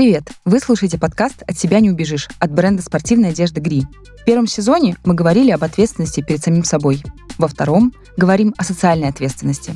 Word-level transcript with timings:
Привет! 0.00 0.30
Вы 0.46 0.60
слушаете 0.60 0.96
подкаст 0.96 1.42
«От 1.46 1.58
себя 1.58 1.78
не 1.78 1.90
убежишь» 1.90 2.30
от 2.38 2.50
бренда 2.50 2.82
спортивной 2.82 3.32
одежды 3.32 3.60
«Гри». 3.60 3.84
В 4.22 4.24
первом 4.24 4.46
сезоне 4.46 4.96
мы 5.04 5.12
говорили 5.12 5.50
об 5.50 5.62
ответственности 5.62 6.22
перед 6.22 6.42
самим 6.42 6.64
собой. 6.64 7.02
Во 7.36 7.48
втором 7.48 7.92
говорим 8.16 8.54
о 8.56 8.64
социальной 8.64 9.08
ответственности. 9.08 9.74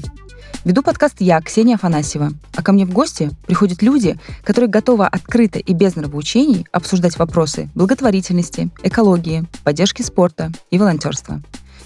Веду 0.65 0.83
подкаст 0.83 1.17
я, 1.19 1.43
Ксения 1.43 1.75
Афанасьева, 1.75 2.33
а 2.57 2.63
ко 2.63 2.73
мне 2.73 2.87
в 2.87 2.91
гости 2.91 3.33
приходят 3.47 3.83
люди, 3.83 4.19
которые 4.45 4.71
готовы 4.71 5.05
открыто 5.05 5.59
и 5.59 5.75
без 5.75 5.95
нравоучений 5.95 6.67
обсуждать 6.73 7.19
вопросы 7.19 7.69
благотворительности, 7.75 8.71
экологии, 8.83 9.45
поддержки 9.63 10.01
спорта 10.01 10.51
и 10.71 10.79
волонтерства. 10.79 11.43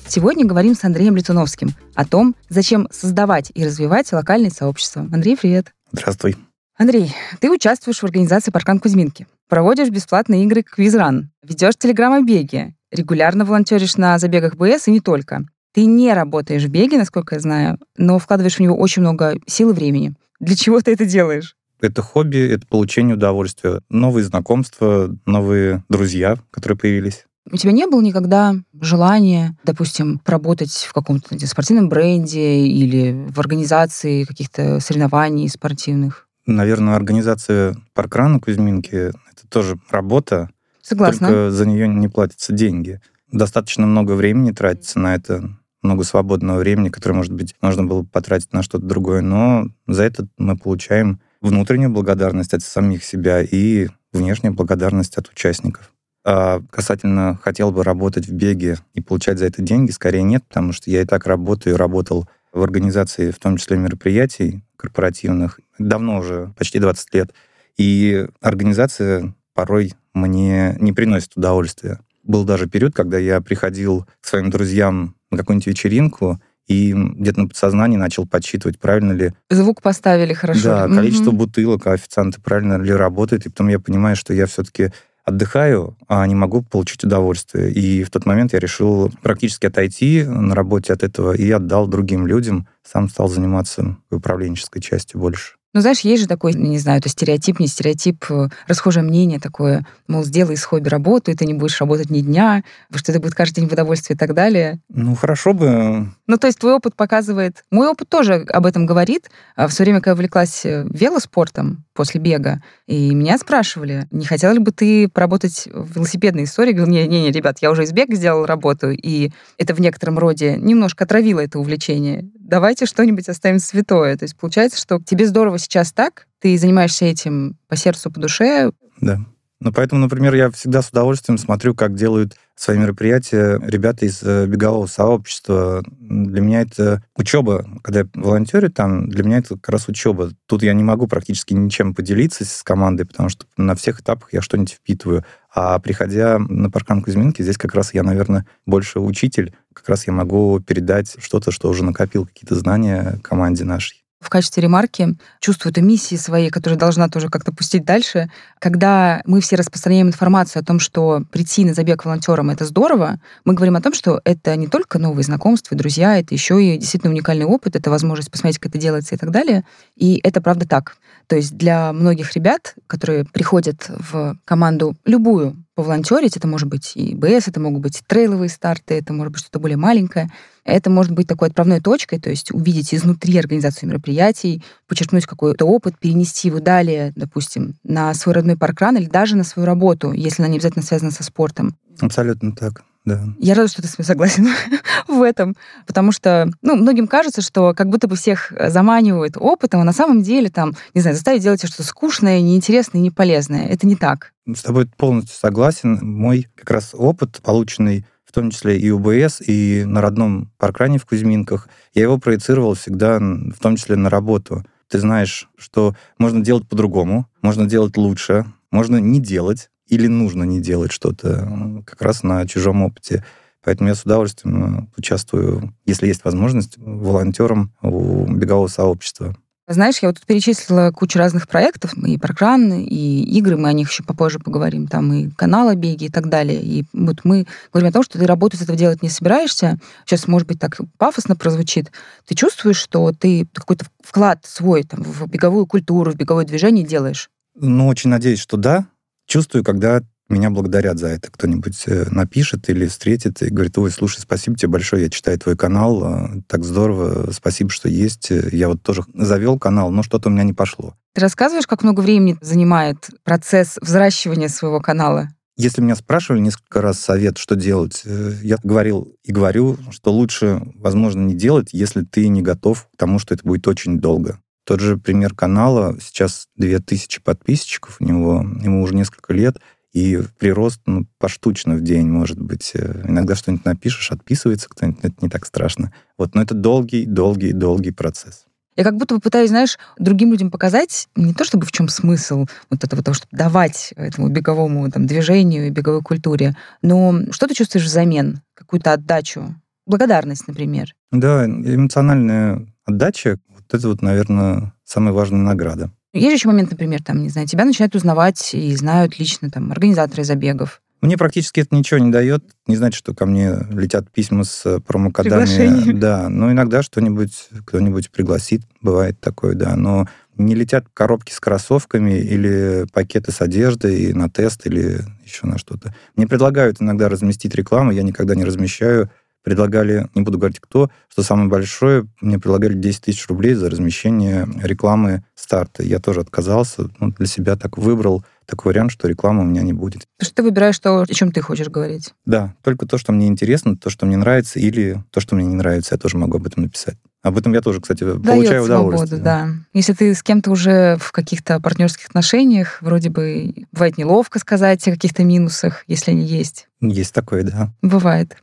Сегодня 0.07 0.47
говорим 0.47 0.77
с 0.77 0.85
Андреем 0.85 1.17
Летуновским 1.17 1.71
о 1.97 2.05
том, 2.05 2.37
зачем 2.49 2.87
создавать 2.93 3.51
и 3.57 3.67
развивать 3.67 4.13
локальные 4.13 4.53
сообщества. 4.53 5.09
Андрей, 5.13 5.37
привет. 5.37 5.73
Здравствуй. 5.91 6.37
Андрей, 6.79 7.13
ты 7.41 7.51
участвуешь 7.51 7.99
в 7.99 8.05
организации 8.05 8.53
«Паркан 8.53 8.79
Кузьминки», 8.79 9.27
проводишь 9.49 9.91
бесплатные 9.91 10.45
игры 10.45 10.63
«Квизран», 10.63 11.33
ведешь 11.43 11.75
телеграм-беги, 11.77 12.77
регулярно 12.93 13.45
волонтеришь 13.45 13.97
на 13.97 14.17
забегах 14.21 14.55
БС 14.55 14.87
и 14.87 14.93
не 14.93 15.01
только. 15.01 15.41
Ты 15.75 15.87
не 15.87 16.15
работаешь 16.15 16.63
в 16.63 16.69
беге, 16.69 16.97
насколько 16.97 17.35
я 17.35 17.41
знаю, 17.41 17.79
но 17.97 18.21
вкладываешь 18.21 18.55
в 18.55 18.61
него 18.61 18.77
очень 18.77 19.03
много 19.03 19.41
сил 19.49 19.71
и 19.71 19.73
времени. 19.73 20.15
Для 20.39 20.55
чего 20.55 20.81
ты 20.81 20.93
это 20.93 21.05
делаешь? 21.05 21.57
Это 21.81 22.01
хобби, 22.01 22.39
это 22.39 22.65
получение 22.69 23.17
удовольствия. 23.17 23.81
Новые 23.89 24.25
знакомства, 24.25 25.13
новые 25.27 25.83
друзья, 25.89 26.37
которые 26.53 26.79
появились. 26.79 27.25
У 27.51 27.57
тебя 27.57 27.73
не 27.73 27.87
было 27.87 28.01
никогда 28.01 28.55
желания, 28.81 29.57
допустим, 29.65 30.21
поработать 30.21 30.87
в 30.89 30.93
каком-то 30.93 31.45
спортивном 31.45 31.89
бренде 31.89 32.67
или 32.67 33.27
в 33.31 33.41
организации 33.41 34.23
каких-то 34.23 34.79
соревнований 34.79 35.49
спортивных? 35.49 36.28
Наверное, 36.49 36.97
организация 36.97 37.77
паркрана 37.93 38.41
Кузьминки— 38.41 38.95
это 39.31 39.49
тоже 39.51 39.79
работа, 39.91 40.49
Согласна. 40.81 41.29
только 41.29 41.51
за 41.51 41.67
нее 41.67 41.87
не 41.87 42.09
платятся 42.09 42.55
деньги. 42.55 43.03
Достаточно 43.31 43.87
много 43.87 44.13
времени 44.13 44.53
тратится 44.53 44.99
на 44.99 45.15
это, 45.15 45.51
много 45.83 46.05
свободного 46.05 46.59
времени, 46.59 46.89
которое, 46.89 47.17
может 47.17 47.35
быть, 47.35 47.55
можно 47.61 47.85
было 47.85 48.01
бы 48.01 48.09
потратить 48.09 48.55
на 48.55 48.63
что-то 48.63 48.87
другое, 48.87 49.21
но 49.21 49.67
за 49.87 50.05
это 50.05 50.27
мы 50.39 50.57
получаем 50.57 51.21
внутреннюю 51.43 51.91
благодарность 51.91 52.55
от 52.55 52.63
самих 52.63 53.05
себя 53.05 53.43
и 53.43 53.89
внешнюю 54.15 54.55
благодарность 54.55 55.19
от 55.19 55.29
участников. 55.29 55.93
А 56.25 56.63
касательно 56.71 57.39
хотел 57.43 57.73
бы 57.73 57.85
работать 57.85 58.27
в 58.27 58.33
беге 58.33 58.79
и 58.95 59.03
получать 59.03 59.39
за 59.39 59.45
это 59.45 59.61
деньги, 59.61 59.91
скорее 59.91 60.23
нет, 60.23 60.45
потому 60.49 60.73
что 60.73 60.91
я 60.91 61.03
и 61.03 61.05
так 61.05 61.27
работаю, 61.27 61.77
работал 61.77 62.27
в 62.53 62.63
организации, 62.63 63.31
в 63.31 63.39
том 63.39 63.57
числе 63.57 63.77
мероприятий 63.77 64.63
корпоративных, 64.77 65.61
давно 65.79 66.19
уже, 66.19 66.53
почти 66.57 66.79
20 66.79 67.15
лет. 67.15 67.35
И 67.77 68.27
организация 68.41 69.35
порой 69.55 69.93
мне 70.15 70.77
не 70.81 70.93
приносит 70.93 71.37
удовольствия. 71.37 72.01
Был 72.23 72.45
даже 72.45 72.69
период, 72.69 72.95
когда 72.95 73.19
я 73.19 73.41
приходил 73.41 74.07
к 74.21 74.27
своим 74.27 74.51
друзьям 74.51 75.15
на 75.31 75.39
какую-нибудь 75.39 75.67
вечеринку, 75.67 76.41
и 76.69 76.93
где-то 76.93 77.41
на 77.41 77.49
подсознании 77.49 77.97
начал 77.97 78.27
подсчитывать, 78.27 78.79
правильно 78.79 79.13
ли... 79.13 79.33
Звук 79.49 79.81
поставили 79.81 80.35
хорошо. 80.35 80.63
Да, 80.63 80.87
количество 80.87 81.31
угу. 81.31 81.39
бутылок, 81.39 81.87
а 81.87 81.93
официанты 81.93 82.43
правильно 82.43 82.77
ли 82.77 82.93
работают. 82.93 83.47
И 83.47 83.49
потом 83.49 83.69
я 83.69 83.81
понимаю, 83.81 84.17
что 84.17 84.35
я 84.35 84.45
все-таки 84.45 84.93
отдыхаю, 85.29 85.97
а 86.09 86.27
не 86.27 86.35
могу 86.35 86.63
получить 86.63 87.05
удовольствие. 87.05 87.71
И 87.73 88.03
в 88.05 88.11
тот 88.11 88.27
момент 88.27 88.53
я 88.53 88.59
решил 88.59 89.11
практически 89.23 89.67
отойти 89.67 90.25
на 90.25 90.55
работе 90.55 90.93
от 90.93 91.03
этого 91.03 91.33
и 91.33 91.51
отдал 91.51 91.87
другим 91.87 92.27
людям. 92.27 92.67
Сам 92.83 93.09
стал 93.09 93.29
заниматься 93.29 93.97
управленческой 94.11 94.83
частью 94.83 95.21
больше. 95.21 95.59
Ну, 95.75 95.83
знаешь, 95.83 96.01
есть 96.01 96.23
же 96.23 96.29
такой, 96.29 96.55
не 96.55 96.79
знаю, 96.79 96.99
это 96.99 97.11
стереотип, 97.11 97.61
не 97.61 97.67
стереотип, 97.67 98.25
э, 98.31 98.49
расхожее 98.67 99.05
мнение 99.05 99.39
такое, 99.39 99.87
мол, 100.07 100.25
сделай 100.25 100.55
из 100.55 100.65
хобби 100.65 100.89
работу, 100.89 101.31
и 101.31 101.35
ты 101.35 101.45
не 101.45 101.53
будешь 101.53 101.79
работать 101.79 102.09
ни 102.09 102.21
дня, 102.21 102.65
что 102.95 103.13
это 103.13 103.21
будет 103.21 103.35
каждый 103.35 103.61
день 103.61 103.69
в 103.69 103.73
удовольствие 103.73 104.15
и 104.15 104.19
так 104.19 104.35
далее. 104.35 104.81
Ну, 104.89 105.15
хорошо 105.15 105.53
бы. 105.53 106.09
Ну, 106.29 106.37
то 106.37 106.47
есть 106.47 106.59
твой 106.59 106.75
опыт 106.75 106.95
показывает... 106.95 107.65
Мой 107.71 107.89
опыт 107.89 108.11
тоже 108.11 108.45
об 108.51 108.67
этом 108.67 108.85
говорит. 108.85 109.31
А 109.57 109.67
в 109.67 109.73
свое 109.73 109.87
время, 109.87 110.01
когда 110.01 110.11
я 110.11 110.15
увлеклась 110.15 110.65
э, 110.67 110.87
велоспортом 110.91 111.87
после 111.95 112.21
бега, 112.21 112.63
и 112.87 113.15
меня 113.15 113.39
спрашивали, 113.39 114.07
не 114.11 114.27
хотела 114.27 114.53
ли 114.53 114.59
бы 114.59 114.71
ты 114.71 115.09
поработать 115.09 115.67
в 115.73 115.97
велосипедной 115.97 116.45
истории? 116.45 116.73
Я 116.73 116.77
говорю, 116.77 116.93
не-не-не, 116.93 117.33
ребят, 117.33 117.59
я 117.63 117.71
уже 117.71 117.85
из 117.85 117.93
бега 117.93 118.15
сделал 118.15 118.45
работу, 118.45 118.91
и 118.91 119.33
это 119.57 119.75
в 119.75 119.81
некотором 119.81 120.19
роде 120.19 120.59
немножко 120.59 121.05
отравило 121.05 121.41
это 121.41 121.59
увлечение. 121.59 122.31
Давайте 122.35 122.85
что-нибудь 122.85 123.29
оставим 123.31 123.59
святое. 123.59 124.15
То 124.19 124.25
есть 124.25 124.37
получается, 124.37 124.79
что 124.79 125.01
тебе 125.01 125.27
здорово 125.27 125.59
сейчас 125.59 125.93
так, 125.93 126.27
ты 126.41 126.59
занимаешься 126.59 127.07
этим 127.07 127.57
по 127.69 127.77
сердцу, 127.77 128.11
по 128.11 128.21
душе. 128.21 128.71
Да. 129.01 129.19
Ну, 129.61 129.73
поэтому, 129.73 130.03
например, 130.03 130.35
я 130.35 130.51
всегда 130.51 130.83
с 130.83 130.91
удовольствием 130.91 131.39
смотрю, 131.39 131.75
как 131.75 131.95
делают 131.95 132.37
свои 132.59 132.77
мероприятия 132.77 133.61
ребята 133.65 134.05
из 134.05 134.21
э, 134.23 134.47
бегового 134.47 134.87
сообщества. 134.87 135.85
Для 136.01 136.41
меня 136.41 136.63
это 136.63 137.05
учеба. 137.17 137.65
Когда 137.83 138.01
я 138.01 138.09
волонтерю 138.15 138.71
там, 138.71 139.09
для 139.09 139.23
меня 139.23 139.39
это 139.39 139.55
как 139.55 139.69
раз 139.69 139.89
учеба. 139.89 140.31
Тут 140.47 140.65
я 140.65 140.75
не 140.75 140.83
могу 140.83 141.07
практически 141.07 141.55
ничем 141.55 141.95
поделиться 141.95 142.45
с 142.45 142.65
командой, 142.65 143.07
потому 143.07 143.29
что 143.29 143.47
на 143.57 143.77
всех 143.77 144.01
этапах 144.01 144.33
я 144.33 144.43
что-нибудь 144.43 144.73
впитываю. 144.73 145.25
А 145.55 145.79
приходя 145.79 146.39
на 146.41 146.69
паркан 146.69 147.03
Кузьминки, 147.03 147.43
здесь 147.43 147.57
как 147.57 147.75
раз 147.75 147.95
я, 147.95 148.03
наверное, 148.03 148.45
больше 148.67 148.99
учитель. 148.99 149.55
Как 149.73 149.89
раз 149.89 150.09
я 150.09 150.13
могу 150.13 150.59
передать 150.59 151.15
что-то, 151.21 151.53
что 151.53 151.69
уже 151.69 151.85
накопил, 151.85 152.27
какие-то 152.27 152.57
знания 152.57 153.21
команде 153.23 153.65
нашей 153.65 154.03
в 154.21 154.31
качестве 154.31 154.63
ремарки 154.63 155.17
чувствую 155.41 155.71
эту 155.73 155.83
миссии 155.83 156.17
своей, 156.17 156.51
которая 156.51 156.79
должна 156.79 157.09
тоже 157.09 157.29
как-то 157.29 157.53
пустить 157.53 157.85
дальше. 157.85 158.31
Когда 158.59 159.23
мы 159.27 159.41
все 159.41 159.57
распространяем 159.57 160.09
информацию 160.09 160.61
о 160.61 160.65
том, 160.65 160.81
что 160.81 161.23
прийти 161.31 161.65
на 161.65 161.75
забег 161.75 162.05
волонтером— 162.05 162.51
это 162.51 162.65
здорово, 162.65 163.21
мы 163.45 163.55
говорим 163.55 163.77
о 163.77 163.81
том, 163.81 163.95
что 163.95 164.21
это 164.25 164.57
не 164.57 164.67
только 164.67 164.99
новые 164.99 165.25
знакомства, 165.25 165.77
друзья, 165.77 166.19
это 166.19 166.35
еще 166.35 166.63
и 166.63 166.79
действительно 166.79 167.13
уникальный 167.13 167.47
опыт, 167.47 167.77
это 167.77 167.91
возможность 167.91 168.31
посмотреть, 168.31 168.59
как 168.59 168.71
это 168.71 168.79
делается 168.79 169.15
и 169.15 169.19
так 169.19 169.31
далее. 169.31 169.65
И 169.97 170.21
это 170.25 170.41
правда 170.41 170.67
так. 170.67 170.97
То 171.29 171.37
есть 171.37 171.57
для 171.57 171.93
многих 171.93 172.35
ребят, 172.35 172.75
которые 172.87 173.25
приходят 173.25 173.87
в 173.89 174.37
команду 174.45 174.97
любую 175.05 175.63
поволонтерить, 175.75 176.37
это 176.37 176.49
может 176.49 176.69
быть 176.69 176.93
и 176.97 177.15
БС, 177.15 177.49
это 177.49 177.61
могут 177.61 177.83
быть 177.83 178.03
трейловые 178.07 178.49
старты, 178.49 178.95
это 178.95 179.13
может 179.13 179.33
быть 179.35 179.43
что-то 179.43 179.61
более 179.61 179.77
маленькое, 179.77 180.29
это 180.73 180.91
может 180.91 181.13
быть 181.13 181.27
такой 181.27 181.49
отправной 181.49 181.81
точкой, 181.81 182.19
то 182.19 182.31
есть 182.31 182.53
увидеть 182.53 182.95
изнутри 182.95 183.39
организацию 183.39 183.89
мероприятий, 183.89 184.63
подчеркнуть 184.87 185.27
какой-то 185.27 185.65
опыт, 185.65 185.99
перенести 185.99 186.49
его 186.49 186.61
далее, 186.61 187.13
допустим, 187.17 187.75
на 187.85 188.13
свой 188.15 188.35
родной 188.35 188.57
паркран 188.57 188.97
или 188.97 189.07
даже 189.07 189.37
на 189.37 189.45
свою 189.45 189.67
работу, 189.67 190.13
если 190.13 190.43
она 190.43 190.51
не 190.51 190.57
обязательно 190.57 190.85
связана 190.85 191.11
со 191.11 191.25
спортом. 191.25 191.77
Абсолютно 192.01 192.53
так. 192.53 192.83
Да. 193.05 193.25
Я 193.39 193.55
рада, 193.55 193.69
что 193.69 193.81
ты 193.81 193.89
с 193.89 193.97
мной 193.97 194.05
согласен 194.05 194.49
в 195.09 195.23
этом, 195.23 195.57
потому 195.87 196.13
что, 196.13 196.51
ну, 196.61 196.77
многим 196.77 197.09
кажется, 197.09 197.41
что 197.41 197.73
как 197.75 197.89
будто 197.89 198.07
бы 198.07 198.17
всех 198.17 198.53
заманивают 198.69 199.37
опытом, 199.39 199.81
а 199.81 199.85
на 199.85 199.95
самом 199.95 200.23
деле 200.23 200.51
там, 200.51 200.75
не 200.93 201.01
знаю, 201.01 201.17
заставить 201.17 201.43
делать 201.43 201.67
что-то 201.67 201.85
скучное, 201.85 202.43
неинтересное, 202.43 203.01
неполезное. 203.01 203.67
Это 203.67 203.87
не 203.87 203.97
так. 203.97 204.33
С 204.55 204.63
тобой 204.63 204.87
полностью 204.87 205.35
согласен. 205.39 205.99
Мой 206.03 206.49
как 206.55 206.71
раз 206.71 206.91
опыт, 206.93 207.41
полученный 207.43 208.05
в 208.29 208.33
том 208.33 208.51
числе 208.51 208.79
и 208.79 208.91
УБС, 208.91 209.41
и 209.41 209.85
на 209.87 210.03
родном 210.03 210.53
паркране 210.59 210.99
в 210.99 211.07
Кузьминках, 211.07 211.69
я 211.95 212.03
его 212.03 212.19
проецировал 212.19 212.75
всегда, 212.75 213.19
в 213.19 213.59
том 213.59 213.77
числе 213.77 213.97
на 213.97 214.11
работу. 214.11 214.67
Ты 214.91 214.99
знаешь, 214.99 215.49
что 215.57 215.95
можно 216.19 216.45
делать 216.45 216.69
по-другому, 216.69 217.27
можно 217.41 217.65
делать 217.65 217.97
лучше, 217.97 218.45
можно 218.71 218.99
не 218.99 219.19
делать, 219.19 219.71
или 219.87 220.09
нужно 220.09 220.45
не 220.45 220.61
делать 220.61 220.93
что-то 220.93 221.83
как 221.87 222.03
раз 222.03 222.23
на 222.23 222.47
чужом 222.47 222.83
опыте. 222.83 223.25
Поэтому 223.65 223.89
я 223.89 223.95
с 223.95 224.05
удовольствием 224.05 224.79
э, 224.79 224.87
участвую, 224.99 225.75
если 225.87 226.07
есть 226.07 226.25
возможность, 226.25 226.75
волонтером 226.77 227.73
у 227.81 228.27
бегового 228.27 228.69
сообщества. 228.69 229.37
Знаешь, 229.71 229.99
я 229.99 230.09
вот 230.09 230.17
тут 230.17 230.27
перечислила 230.27 230.91
кучу 230.93 231.19
разных 231.19 231.47
проектов, 231.47 231.93
и 231.95 232.17
программ, 232.17 232.73
и 232.73 233.23
игры, 233.39 233.59
мы 233.59 233.69
о 233.69 233.75
них 233.75 233.91
еще 233.91 234.03
попозже 234.03 234.39
поговорим, 234.39 234.87
там 234.87 235.13
и 235.13 235.31
каналы 235.31 235.75
беги 235.75 236.07
и 236.07 236.09
так 236.09 236.31
далее. 236.31 236.63
И 236.63 236.87
вот 236.95 237.19
мы 237.25 237.47
говорим 237.71 237.91
о 237.91 237.93
том, 237.93 238.03
что 238.03 238.19
ты 238.19 238.27
работу 238.27 238.57
с 238.57 238.63
этого 238.63 238.79
делать 238.79 239.03
не 239.03 239.11
собираешься. 239.11 239.79
Сейчас, 240.07 240.27
может 240.27 240.49
быть, 240.49 240.59
так 240.59 240.81
пафосно 240.97 241.37
прозвучит. 241.37 241.93
Ты 242.27 242.35
чувствуешь, 242.35 242.79
что 242.79 243.13
ты 243.13 243.47
какой-то 243.53 243.85
вклад 244.03 244.41
свой 244.47 244.85
там, 244.85 245.03
в 245.03 245.29
беговую 245.29 245.67
культуру, 245.67 246.13
в 246.13 246.17
беговое 246.17 246.47
движение 246.47 246.87
делаешь? 246.87 247.29
Ну, 247.55 247.89
очень 247.89 248.09
надеюсь, 248.09 248.41
что 248.41 248.57
да. 248.57 248.87
Чувствую, 249.27 249.65
когда 249.65 250.01
меня 250.29 250.51
благодарят 250.51 250.99
за 250.99 251.09
это. 251.09 251.31
Кто-нибудь 251.31 251.85
э, 251.87 252.07
напишет 252.11 252.69
или 252.69 252.87
встретит 252.87 253.43
и 253.43 253.49
говорит, 253.49 253.77
ой, 253.79 253.91
слушай, 253.91 254.21
спасибо 254.21 254.57
тебе 254.57 254.69
большое, 254.69 255.05
я 255.05 255.11
читаю 255.11 255.39
твой 255.39 255.57
канал, 255.57 256.03
э, 256.05 256.43
так 256.47 256.65
здорово, 256.65 257.31
спасибо, 257.33 257.71
что 257.71 257.89
есть. 257.89 258.31
Я 258.31 258.69
вот 258.69 258.83
тоже 258.83 259.05
завел 259.15 259.59
канал, 259.59 259.91
но 259.91 260.03
что-то 260.03 260.29
у 260.29 260.33
меня 260.33 260.45
не 260.45 260.53
пошло. 260.53 260.95
Ты 261.15 261.21
рассказываешь, 261.23 261.67
как 261.67 261.83
много 261.83 262.01
времени 262.01 262.37
занимает 262.41 263.11
процесс 263.25 263.79
взращивания 263.81 264.49
своего 264.49 264.81
канала? 264.81 265.31
Если 265.57 265.81
меня 265.83 265.97
спрашивали 265.97 266.41
несколько 266.41 266.81
раз 266.81 267.01
совет, 267.01 267.37
что 267.37 267.57
делать, 267.57 268.03
э, 268.05 268.35
я 268.43 268.59
говорил 268.63 269.13
и 269.25 269.33
говорю, 269.33 269.77
что 269.91 270.13
лучше, 270.13 270.63
возможно, 270.77 271.21
не 271.21 271.35
делать, 271.35 271.71
если 271.73 272.03
ты 272.03 272.29
не 272.29 272.43
готов 272.43 272.85
к 272.85 272.97
тому, 272.97 273.19
что 273.19 273.35
это 273.35 273.43
будет 273.43 273.67
очень 273.67 273.99
долго. 273.99 274.39
Тот 274.65 274.81
же 274.81 274.99
пример 274.99 275.35
канала. 275.35 275.97
Сейчас 276.01 276.47
2000 276.57 277.23
подписчиков 277.23 277.97
у 277.99 278.05
него, 278.05 278.47
ему 278.63 278.83
уже 278.83 278.95
несколько 278.95 279.33
лет, 279.33 279.57
и 279.99 280.23
прирост 280.39 280.81
ну, 280.87 281.07
поштучно 281.19 281.75
в 281.75 281.83
день, 281.83 282.09
может 282.09 282.39
быть. 282.39 282.73
Э, 282.75 283.03
иногда 283.05 283.35
что-нибудь 283.35 283.65
напишешь, 283.65 284.13
отписывается 284.13 284.69
кто-нибудь, 284.69 285.01
это 285.03 285.15
не 285.21 285.29
так 285.29 285.45
страшно. 285.45 285.93
Вот, 286.17 286.35
но 286.35 286.43
это 286.43 286.55
долгий, 286.55 287.05
долгий, 287.05 287.53
долгий 287.53 287.91
процесс. 287.91 288.45
Я 288.77 288.85
как 288.85 288.97
будто 288.97 289.17
бы 289.17 289.21
пытаюсь, 289.21 289.51
знаешь, 289.51 289.77
другим 289.99 290.31
людям 290.31 290.53
показать 290.53 291.09
не 291.17 291.35
то 291.35 291.43
чтобы 291.43 291.67
в 291.67 291.73
чем 291.73 291.89
смысл 291.89 292.47
вот 292.71 292.85
этого 292.85 293.03
того, 293.03 293.15
чтобы 293.15 293.37
давать 293.37 293.93
этому 293.97 294.29
беговому 294.29 294.89
там, 294.89 295.07
движению 295.07 295.67
и 295.67 295.71
беговой 295.71 296.03
культуре, 296.03 296.57
но 296.81 297.23
что 297.33 297.49
ты 297.49 297.55
чувствуешь 297.55 297.87
взамен? 297.87 298.41
Какую-то 298.55 298.93
отдачу? 298.93 299.57
Благодарность, 299.85 300.47
например. 300.47 300.95
Да, 301.11 301.45
эмоциональная 301.47 302.69
отдача, 302.85 303.39
вот 303.49 303.65
это 303.73 303.89
вот, 303.89 304.01
наверное, 304.01 304.73
самая 304.85 305.13
важная 305.13 305.41
награда. 305.41 305.91
Есть 306.13 306.29
же 306.29 306.35
еще 306.35 306.49
момент, 306.49 306.71
например, 306.71 307.03
там, 307.03 307.23
не 307.23 307.29
знаю, 307.29 307.47
тебя 307.47 307.65
начинают 307.65 307.95
узнавать 307.95 308.55
и 308.55 308.75
знают 308.75 309.19
лично 309.19 309.51
там 309.51 309.71
организаторы 309.71 310.25
забегов. 310.25 310.81
Мне 311.01 311.17
практически 311.17 311.61
это 311.61 311.77
ничего 311.77 312.01
не 312.01 312.11
дает. 312.11 312.43
Не 312.67 312.77
значит, 312.77 312.99
что 312.99 313.15
ко 313.15 313.25
мне 313.25 313.55
летят 313.71 314.11
письма 314.11 314.43
с 314.43 314.81
промокодами. 314.81 315.93
Да, 315.93 316.29
но 316.29 316.51
иногда 316.51 316.83
что-нибудь 316.83 317.49
кто-нибудь 317.67 318.11
пригласит, 318.11 318.63
бывает 318.81 319.21
такое, 319.21 319.55
да. 319.55 319.77
Но 319.77 320.09
не 320.37 320.55
летят 320.55 320.87
коробки 320.93 321.33
с 321.33 321.39
кроссовками 321.39 322.19
или 322.19 322.87
пакеты 322.93 323.31
с 323.31 323.41
одеждой 323.41 324.13
на 324.13 324.29
тест 324.29 324.67
или 324.67 325.01
еще 325.25 325.47
на 325.47 325.59
что-то. 325.59 325.95
Мне 326.17 326.27
предлагают 326.27 326.81
иногда 326.81 327.09
разместить 327.09 327.55
рекламу, 327.55 327.93
я 327.93 328.03
никогда 328.03 328.35
не 328.35 328.45
размещаю 328.45 329.11
предлагали, 329.49 330.09
не 330.15 330.21
буду 330.21 330.37
говорить 330.37 330.61
кто, 330.61 330.91
что 331.09 331.23
самое 331.23 331.49
большое, 331.49 332.07
мне 332.21 332.39
предлагали 332.39 332.75
10 332.75 333.01
тысяч 333.01 333.27
рублей 333.29 333.55
за 333.55 333.71
размещение 333.71 334.47
рекламы 334.63 335.25
старта. 335.35 335.83
Я 335.83 336.01
тоже 336.01 336.21
отказался, 336.21 336.91
ну, 337.01 337.13
для 337.13 337.27
себя 337.27 337.57
так 337.57 337.79
выбрал 337.79 338.25
такой 338.45 338.73
вариант, 338.73 338.93
что 338.93 339.09
рекламы 339.09 339.43
у 339.43 339.47
меня 339.47 339.63
не 339.63 339.73
будет. 339.73 340.03
То 340.19 340.27
что 340.27 340.35
ты 340.35 340.43
выбираешь 340.43 340.79
то, 340.79 341.01
о 341.01 341.07
чем 341.07 341.33
ты 341.33 341.41
хочешь 341.41 341.69
говорить? 341.69 342.13
Да, 342.27 342.55
только 342.63 342.87
то, 342.87 342.99
что 342.99 343.13
мне 343.13 343.27
интересно, 343.27 343.75
то, 343.75 343.89
что 343.89 344.05
мне 344.05 344.19
нравится, 344.19 344.59
или 344.59 345.03
то, 345.13 345.21
что 345.21 345.35
мне 345.35 345.47
не 345.47 345.55
нравится, 345.55 345.95
я 345.95 345.99
тоже 345.99 346.19
могу 346.19 346.37
об 346.37 346.47
этом 346.47 346.65
написать. 346.65 346.97
Об 347.23 347.37
этом 347.39 347.55
я 347.55 347.63
тоже, 347.63 347.81
кстати, 347.81 348.05
Дает 348.05 348.23
получаю 348.23 348.65
удовольствие. 348.65 349.07
Свободу, 349.07 349.25
да. 349.25 349.49
Если 349.73 349.93
ты 349.95 350.15
с 350.15 350.23
кем-то 350.23 350.51
уже 350.51 350.97
в 351.01 351.11
каких-то 351.11 351.59
партнерских 351.59 352.09
отношениях, 352.09 352.79
вроде 352.81 353.11
бы 353.11 353.67
бывает 353.73 353.97
неловко 353.97 354.39
сказать 354.39 354.87
о 354.89 354.93
каких-то 354.93 355.25
минусах, 355.25 355.85
если 355.87 356.11
они 356.13 356.25
есть. 356.25 356.69
Есть 356.81 357.15
такое, 357.15 357.43
да. 357.43 357.73
Бывает. 357.83 358.37